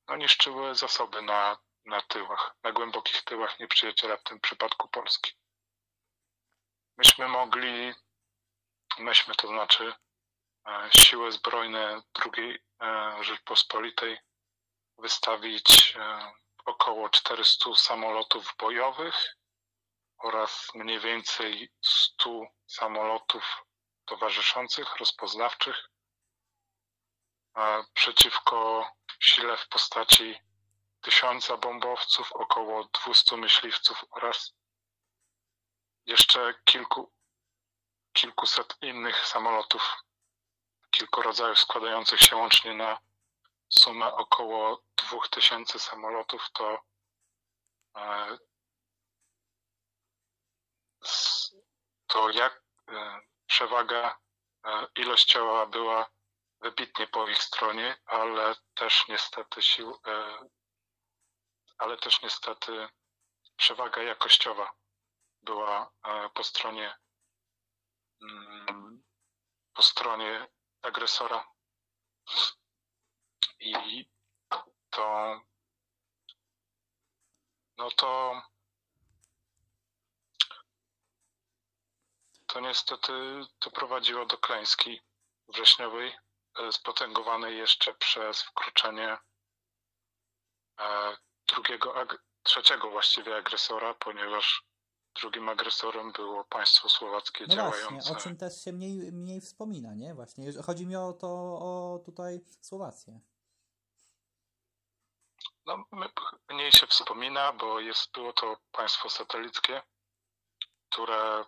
no, 0.08 0.16
niszczyły 0.16 0.74
zasoby 0.74 1.22
na, 1.22 1.58
na 1.84 2.00
tyłach, 2.00 2.56
na 2.62 2.72
głębokich 2.72 3.22
tyłach 3.22 3.60
nieprzyjaciela, 3.60 4.16
w 4.16 4.22
tym 4.22 4.40
przypadku 4.40 4.88
Polski. 4.88 5.32
Myśmy 6.96 7.28
mogli, 7.28 7.94
myśmy 8.98 9.34
to 9.34 9.48
znaczy 9.48 9.94
e, 10.66 10.88
siły 10.92 11.32
zbrojne 11.32 12.02
II 12.24 12.58
e, 12.82 13.24
Rzeczpospolitej 13.24 14.18
wystawić 14.98 15.96
e, 15.96 16.32
około 16.64 17.08
400 17.08 17.74
samolotów 17.74 18.54
bojowych 18.58 19.36
oraz 20.18 20.68
mniej 20.74 21.00
więcej 21.00 21.70
100 21.82 22.40
samolotów 22.66 23.64
towarzyszących, 24.04 24.96
rozpoznawczych 24.96 25.90
przeciwko 27.94 28.88
sile 29.20 29.56
w 29.56 29.68
postaci 29.68 30.40
tysiąca 31.00 31.56
bombowców, 31.56 32.32
około 32.32 32.88
200 33.04 33.36
myśliwców 33.36 34.04
oraz 34.10 34.54
jeszcze 36.06 36.54
kilku, 36.64 37.12
kilkuset 38.12 38.76
innych 38.82 39.26
samolotów, 39.26 39.94
kilku 40.90 41.22
rodzajów 41.22 41.58
składających 41.58 42.20
się 42.20 42.36
łącznie 42.36 42.74
na 42.74 42.98
sumę 43.68 44.12
około 44.14 44.82
2000 44.96 45.78
samolotów, 45.78 46.50
to 46.52 46.78
e, 47.96 48.38
to 52.06 52.30
jak 52.30 52.62
e, 52.88 53.20
przewaga 53.46 54.18
e, 54.64 54.86
ilościowa 54.96 55.66
była 55.66 56.10
wybitnie 56.60 57.06
po 57.06 57.28
ich 57.28 57.42
stronie, 57.42 57.96
ale 58.06 58.54
też 58.74 59.08
niestety 59.08 59.62
sił, 59.62 59.98
ale 61.78 61.96
też 61.96 62.22
niestety 62.22 62.88
przewaga 63.56 64.02
jakościowa 64.02 64.72
była 65.42 65.92
po 66.34 66.44
stronie 66.44 66.98
mm, 68.22 69.02
po 69.74 69.82
stronie 69.82 70.48
agresora 70.82 71.48
i 73.64 74.08
to 74.90 75.40
no 77.78 77.90
to 77.90 78.42
to 82.46 82.60
niestety 82.60 83.12
to 83.58 83.70
prowadziło 83.70 84.26
do 84.26 84.38
klęski 84.38 85.00
wrześniowej 85.48 86.12
E, 86.62 86.72
spotęgowanej 86.72 87.58
jeszcze 87.58 87.94
przez 87.94 88.42
wkroczenie 88.42 89.16
e, 90.80 91.16
drugiego, 91.54 91.94
trzeciego 92.42 92.90
właściwie 92.90 93.36
agresora, 93.36 93.94
ponieważ 93.94 94.64
drugim 95.20 95.48
agresorem 95.48 96.12
było 96.12 96.44
państwo 96.44 96.88
słowackie 96.88 97.44
no 97.48 97.54
działające. 97.54 97.90
Właśnie, 97.90 98.12
o 98.12 98.16
czym 98.16 98.36
też 98.36 98.64
się 98.64 98.72
mniej, 98.72 99.12
mniej 99.12 99.40
wspomina, 99.40 99.94
nie? 99.94 100.14
Właśnie, 100.14 100.52
chodzi 100.62 100.86
mi 100.86 100.96
o 100.96 101.12
to, 101.12 101.28
o 101.58 102.02
tutaj 102.04 102.40
Słowację. 102.60 103.20
No, 105.66 105.84
mniej 106.48 106.72
się 106.72 106.86
wspomina, 106.86 107.52
bo 107.52 107.80
jest, 107.80 108.12
było 108.12 108.32
to 108.32 108.56
państwo 108.72 109.10
satelickie, 109.10 109.82
które 110.90 111.44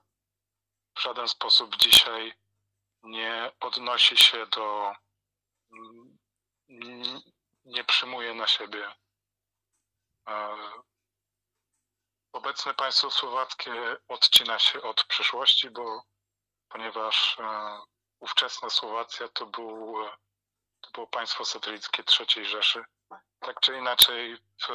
w 0.96 1.00
żaden 1.00 1.28
sposób 1.28 1.76
dzisiaj 1.76 2.34
nie 3.02 3.52
odnosi 3.60 4.18
się 4.18 4.46
do, 4.46 4.92
nie 7.64 7.84
przyjmuje 7.84 8.34
na 8.34 8.46
siebie. 8.46 8.94
E, 10.28 10.56
Obecne 12.32 12.74
państwo 12.74 13.10
słowackie 13.10 13.96
odcina 14.08 14.58
się 14.58 14.82
od 14.82 15.04
przyszłości, 15.04 15.70
bo 15.70 16.02
ponieważ 16.68 17.38
e, 17.38 17.78
ówczesna 18.20 18.70
Słowacja 18.70 19.28
to, 19.28 19.46
był, 19.46 19.96
to 20.86 20.92
było 20.92 21.06
państwo 21.06 21.44
satelickie 21.44 22.02
III 22.20 22.46
Rzeszy. 22.46 22.84
Tak 23.40 23.60
czy 23.60 23.78
inaczej, 23.78 24.36
w, 24.36 24.68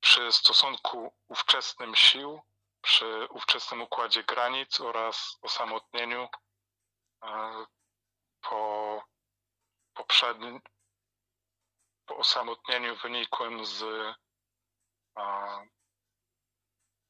przy 0.00 0.32
stosunku 0.32 1.12
ówczesnym 1.28 1.94
sił, 1.94 2.42
przy 2.82 3.26
ówczesnym 3.30 3.82
układzie 3.82 4.24
granic 4.24 4.80
oraz 4.80 5.38
osamotnieniu 5.42 6.28
e, 7.24 7.66
po 8.40 9.02
poprzednim, 9.94 10.60
po 12.06 12.16
osamotnieniu 12.16 12.96
wynikłym 12.96 13.66
z 13.66 13.84
a, 15.14 15.58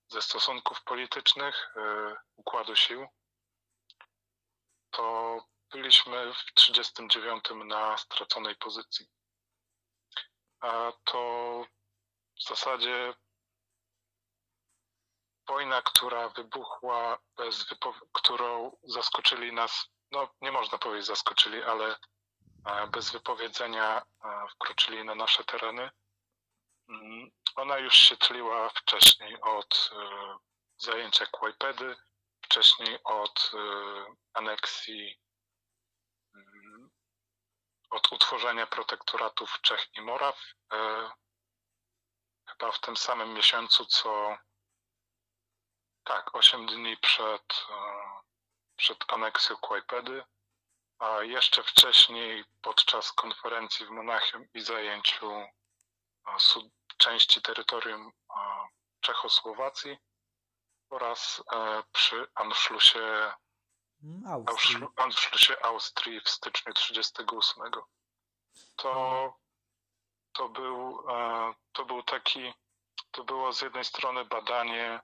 ze 0.08 0.22
stosunków 0.22 0.82
politycznych, 0.84 1.76
e, 1.76 2.16
układu 2.36 2.76
sił, 2.76 3.08
to 4.90 5.36
byliśmy 5.72 6.34
w 6.34 6.54
39 6.54 7.44
na 7.64 7.98
straconej 7.98 8.56
pozycji. 8.56 9.06
A 10.60 10.92
to 11.04 11.64
w 12.38 12.48
zasadzie 12.48 13.14
wojna, 15.48 15.82
która 15.82 16.28
wybuchła 16.28 17.18
bez 17.36 17.66
którą 18.12 18.76
zaskoczyli 18.82 19.52
nas, 19.52 19.86
no 20.10 20.28
nie 20.40 20.52
można 20.52 20.78
powiedzieć 20.78 21.06
zaskoczyli, 21.06 21.62
ale 21.62 21.96
e, 22.66 22.86
bez 22.86 23.12
wypowiedzenia 23.12 24.02
e, 24.24 24.46
wkroczyli 24.50 25.04
na 25.04 25.14
nasze 25.14 25.44
tereny. 25.44 25.90
Mm, 26.88 27.30
Ona 27.56 27.78
już 27.78 27.94
się 27.94 28.16
tliła 28.16 28.68
wcześniej 28.68 29.40
od 29.40 29.90
e, 29.92 30.36
zajęcia 30.76 31.26
Kłajpedy, 31.26 31.96
wcześniej 32.44 32.98
od 33.04 33.52
aneksji, 34.34 35.21
od 37.92 38.12
utworzenia 38.12 38.66
protektoratów 38.66 39.60
Czech 39.60 39.96
i 39.96 40.00
Moraw. 40.00 40.36
e, 40.72 41.10
Chyba 42.46 42.72
w 42.72 42.80
tym 42.80 42.96
samym 42.96 43.34
miesiącu, 43.34 43.86
co 43.86 44.36
tak, 46.04 46.34
8 46.34 46.66
dni 46.66 46.96
przed, 46.96 47.66
e, 47.70 47.74
przed 48.76 49.12
aneksją 49.12 49.56
Kłajpedy, 49.56 50.24
a 50.98 51.22
jeszcze 51.22 51.62
wcześniej 51.62 52.44
podczas 52.62 53.12
konferencji 53.12 53.86
w 53.86 53.90
Monachium 53.90 54.46
i 54.54 54.60
zajęciu 54.60 55.30
e, 55.32 55.50
części 56.98 57.42
terytorium 57.42 58.12
Czechosłowacji 59.00 59.98
oraz 60.90 61.42
przy 61.92 62.26
Anschlussie, 62.34 62.98
Mm, 64.02 64.26
Austrii. 64.26 64.86
Anschlussie 64.96 65.54
Austrii 65.62 66.20
w 66.20 66.28
styczniu 66.28 66.72
38. 66.72 67.62
To, 68.76 69.34
to, 70.32 70.48
był, 70.48 71.04
e, 71.10 71.54
to 71.72 71.84
był 71.84 72.02
taki, 72.02 72.52
to 73.10 73.24
było 73.24 73.52
z 73.52 73.62
jednej 73.62 73.84
strony 73.84 74.24
badanie, 74.24 75.00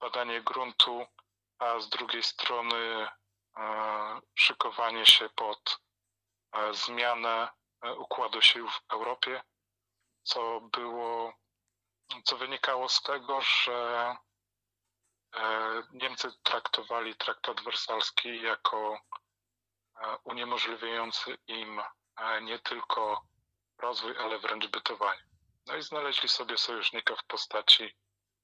badanie 0.00 0.42
gruntu, 0.42 1.06
a 1.58 1.80
z 1.80 1.88
drugiej 1.88 2.22
strony 2.22 3.08
e, 3.56 4.20
szykowanie 4.34 5.06
się 5.06 5.28
pod 5.28 5.80
e, 6.52 6.74
zmianę 6.74 7.48
układu 7.98 8.42
sił 8.42 8.68
w 8.68 8.80
Europie, 8.88 9.42
co 10.22 10.60
było, 10.60 11.32
co 12.24 12.36
wynikało 12.36 12.88
z 12.88 13.02
tego, 13.02 13.40
że 13.40 14.16
Niemcy 15.92 16.28
traktowali 16.42 17.14
traktat 17.14 17.64
wersalski 17.64 18.42
jako 18.42 18.98
e, 20.02 20.16
uniemożliwiający 20.24 21.38
im 21.46 21.80
e, 21.80 22.42
nie 22.42 22.58
tylko 22.58 23.26
rozwój, 23.78 24.18
ale 24.18 24.38
wręcz 24.38 24.66
bytowanie. 24.66 25.20
No 25.66 25.76
i 25.76 25.82
znaleźli 25.82 26.28
sobie 26.28 26.58
sojusznika 26.58 27.16
w 27.16 27.24
postaci 27.24 27.96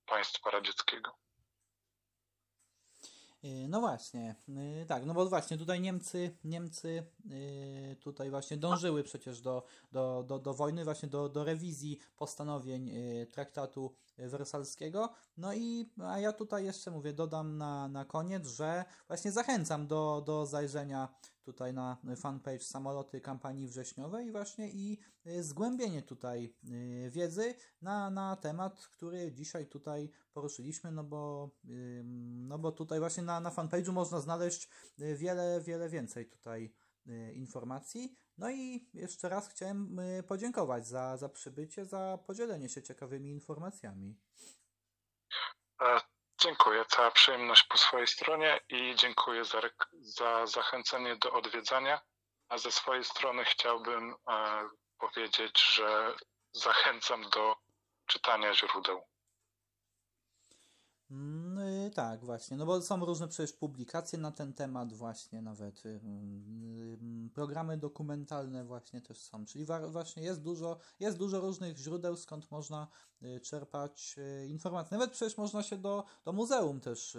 państwa 0.07 0.50
radzieckiego. 0.50 1.22
No 3.68 3.81
właśnie, 3.81 4.35
tak, 4.88 5.05
no 5.07 5.14
bo 5.14 5.26
właśnie 5.26 5.59
tutaj 5.59 5.81
Niemcy, 5.81 6.37
Niemcy 6.44 7.07
tutaj 8.00 8.31
właśnie 8.31 8.57
dążyły 8.57 9.02
przecież 9.02 9.40
do, 9.40 9.62
do, 9.92 10.22
do, 10.22 10.38
do 10.38 10.55
wojny, 10.55 10.85
właśnie 10.85 11.09
do, 11.09 11.28
do 11.28 11.44
rewizji 11.44 11.98
postanowień 12.16 12.88
y, 12.88 13.26
traktatu 14.16 14.38
wersalskiego. 14.38 15.11
No 15.37 15.55
i 15.55 15.92
a 16.05 16.18
ja 16.18 16.33
tutaj 16.33 16.64
jeszcze 16.64 16.90
mówię, 16.90 17.12
dodam 17.12 17.57
na, 17.57 17.88
na 17.88 18.05
koniec, 18.05 18.48
że 18.48 18.85
właśnie 19.09 19.33
zachęcam 19.33 19.87
do, 19.87 20.22
do 20.27 20.46
zajrzenia 20.46 21.09
tutaj 21.44 21.75
na 21.75 21.96
fanpage 22.16 22.61
Samoloty 22.61 23.20
kampanii 23.20 23.68
wrześniowej 23.68 24.33
właśnie 24.33 24.70
i 24.70 24.98
y, 25.27 25.42
zgłębienie 25.42 26.03
tutaj 26.03 26.55
y, 26.70 27.11
wiedzy 27.11 27.55
na, 27.83 28.11
na 28.11 28.37
temat, 28.37 28.88
który 28.88 29.33
dzisiaj 29.33 29.66
tutaj 29.66 30.11
poruszyliśmy, 30.33 30.92
no 30.92 31.05
bo, 31.05 31.51
ym, 31.68 32.48
no 32.48 32.59
bo 32.59 32.72
tutaj 32.72 32.98
właśnie 32.98 33.22
na, 33.22 33.40
na 33.40 33.51
fanpage'u 33.51 33.92
można 33.92 34.20
znaleźć 34.20 34.68
y, 35.01 35.16
wiele, 35.16 35.61
wiele 35.61 35.88
więcej 35.88 36.27
tutaj 36.27 36.72
y, 37.07 37.33
informacji. 37.35 38.16
No 38.38 38.50
i 38.50 38.88
jeszcze 38.94 39.28
raz 39.28 39.48
chciałem 39.48 39.98
y, 39.98 40.22
podziękować 40.22 40.86
za, 40.86 41.16
za 41.16 41.28
przybycie, 41.28 41.84
za 41.84 42.18
podzielenie 42.26 42.68
się 42.68 42.82
ciekawymi 42.82 43.30
informacjami. 43.30 44.16
E, 45.80 46.00
Dziękuję, 46.42 46.84
cała 46.88 47.10
przyjemność 47.10 47.62
po 47.62 47.78
swojej 47.78 48.06
stronie 48.06 48.60
i 48.68 48.94
dziękuję 48.96 49.44
za, 49.44 49.60
za 50.00 50.46
zachęcenie 50.46 51.16
do 51.16 51.32
odwiedzania. 51.32 52.00
A 52.48 52.58
ze 52.58 52.72
swojej 52.72 53.04
strony 53.04 53.44
chciałbym 53.44 54.14
e, 54.28 54.68
powiedzieć, 54.98 55.74
że 55.74 56.14
zachęcam 56.52 57.30
do 57.30 57.56
czytania 58.06 58.54
źródeł. 58.54 59.02
Mm, 61.10 61.41
tak, 61.90 62.24
właśnie, 62.24 62.56
no 62.56 62.66
bo 62.66 62.82
są 62.82 63.04
różne 63.04 63.28
przecież 63.28 63.52
publikacje 63.52 64.18
na 64.18 64.30
ten 64.30 64.52
temat, 64.52 64.92
właśnie 64.92 65.42
nawet 65.42 65.86
y, 65.86 65.88
y, 65.88 67.30
programy 67.34 67.76
dokumentalne 67.76 68.64
właśnie 68.64 69.00
też 69.00 69.20
są, 69.20 69.44
czyli 69.44 69.64
wa- 69.64 69.88
właśnie 69.88 70.22
jest 70.22 70.42
dużo, 70.42 70.78
jest 71.00 71.18
dużo 71.18 71.40
różnych 71.40 71.76
źródeł, 71.76 72.16
skąd 72.16 72.50
można 72.50 72.88
y, 73.22 73.40
czerpać 73.40 74.16
informacje. 74.48 74.98
Nawet 74.98 75.10
przecież 75.10 75.38
można 75.38 75.62
się 75.62 75.76
do, 75.76 76.04
do 76.24 76.32
muzeum 76.32 76.80
też 76.80 77.16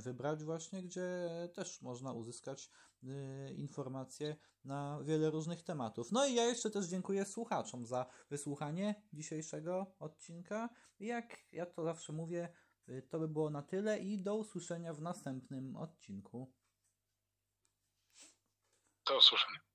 wybrać 0.00 0.44
właśnie, 0.44 0.82
gdzie 0.82 1.28
też 1.54 1.82
można 1.82 2.12
uzyskać 2.12 2.70
informacje 3.56 4.36
na 4.64 4.98
wiele 5.02 5.30
różnych 5.30 5.62
tematów. 5.62 6.12
No 6.12 6.26
i 6.26 6.34
ja 6.34 6.44
jeszcze 6.44 6.70
też 6.70 6.86
dziękuję 6.86 7.24
słuchaczom 7.24 7.86
za 7.86 8.06
wysłuchanie 8.30 8.94
dzisiejszego 9.12 9.86
odcinka. 9.98 10.68
Jak 11.00 11.36
ja 11.52 11.66
to 11.66 11.84
zawsze 11.84 12.12
mówię, 12.12 12.48
to 13.10 13.18
by 13.18 13.28
było 13.28 13.50
na 13.50 13.62
tyle 13.62 13.98
i 13.98 14.18
do 14.18 14.34
usłyszenia 14.34 14.94
w 14.94 15.00
następnym 15.00 15.76
odcinku. 15.76 16.52
Do 19.06 19.18
usłyszenia. 19.18 19.65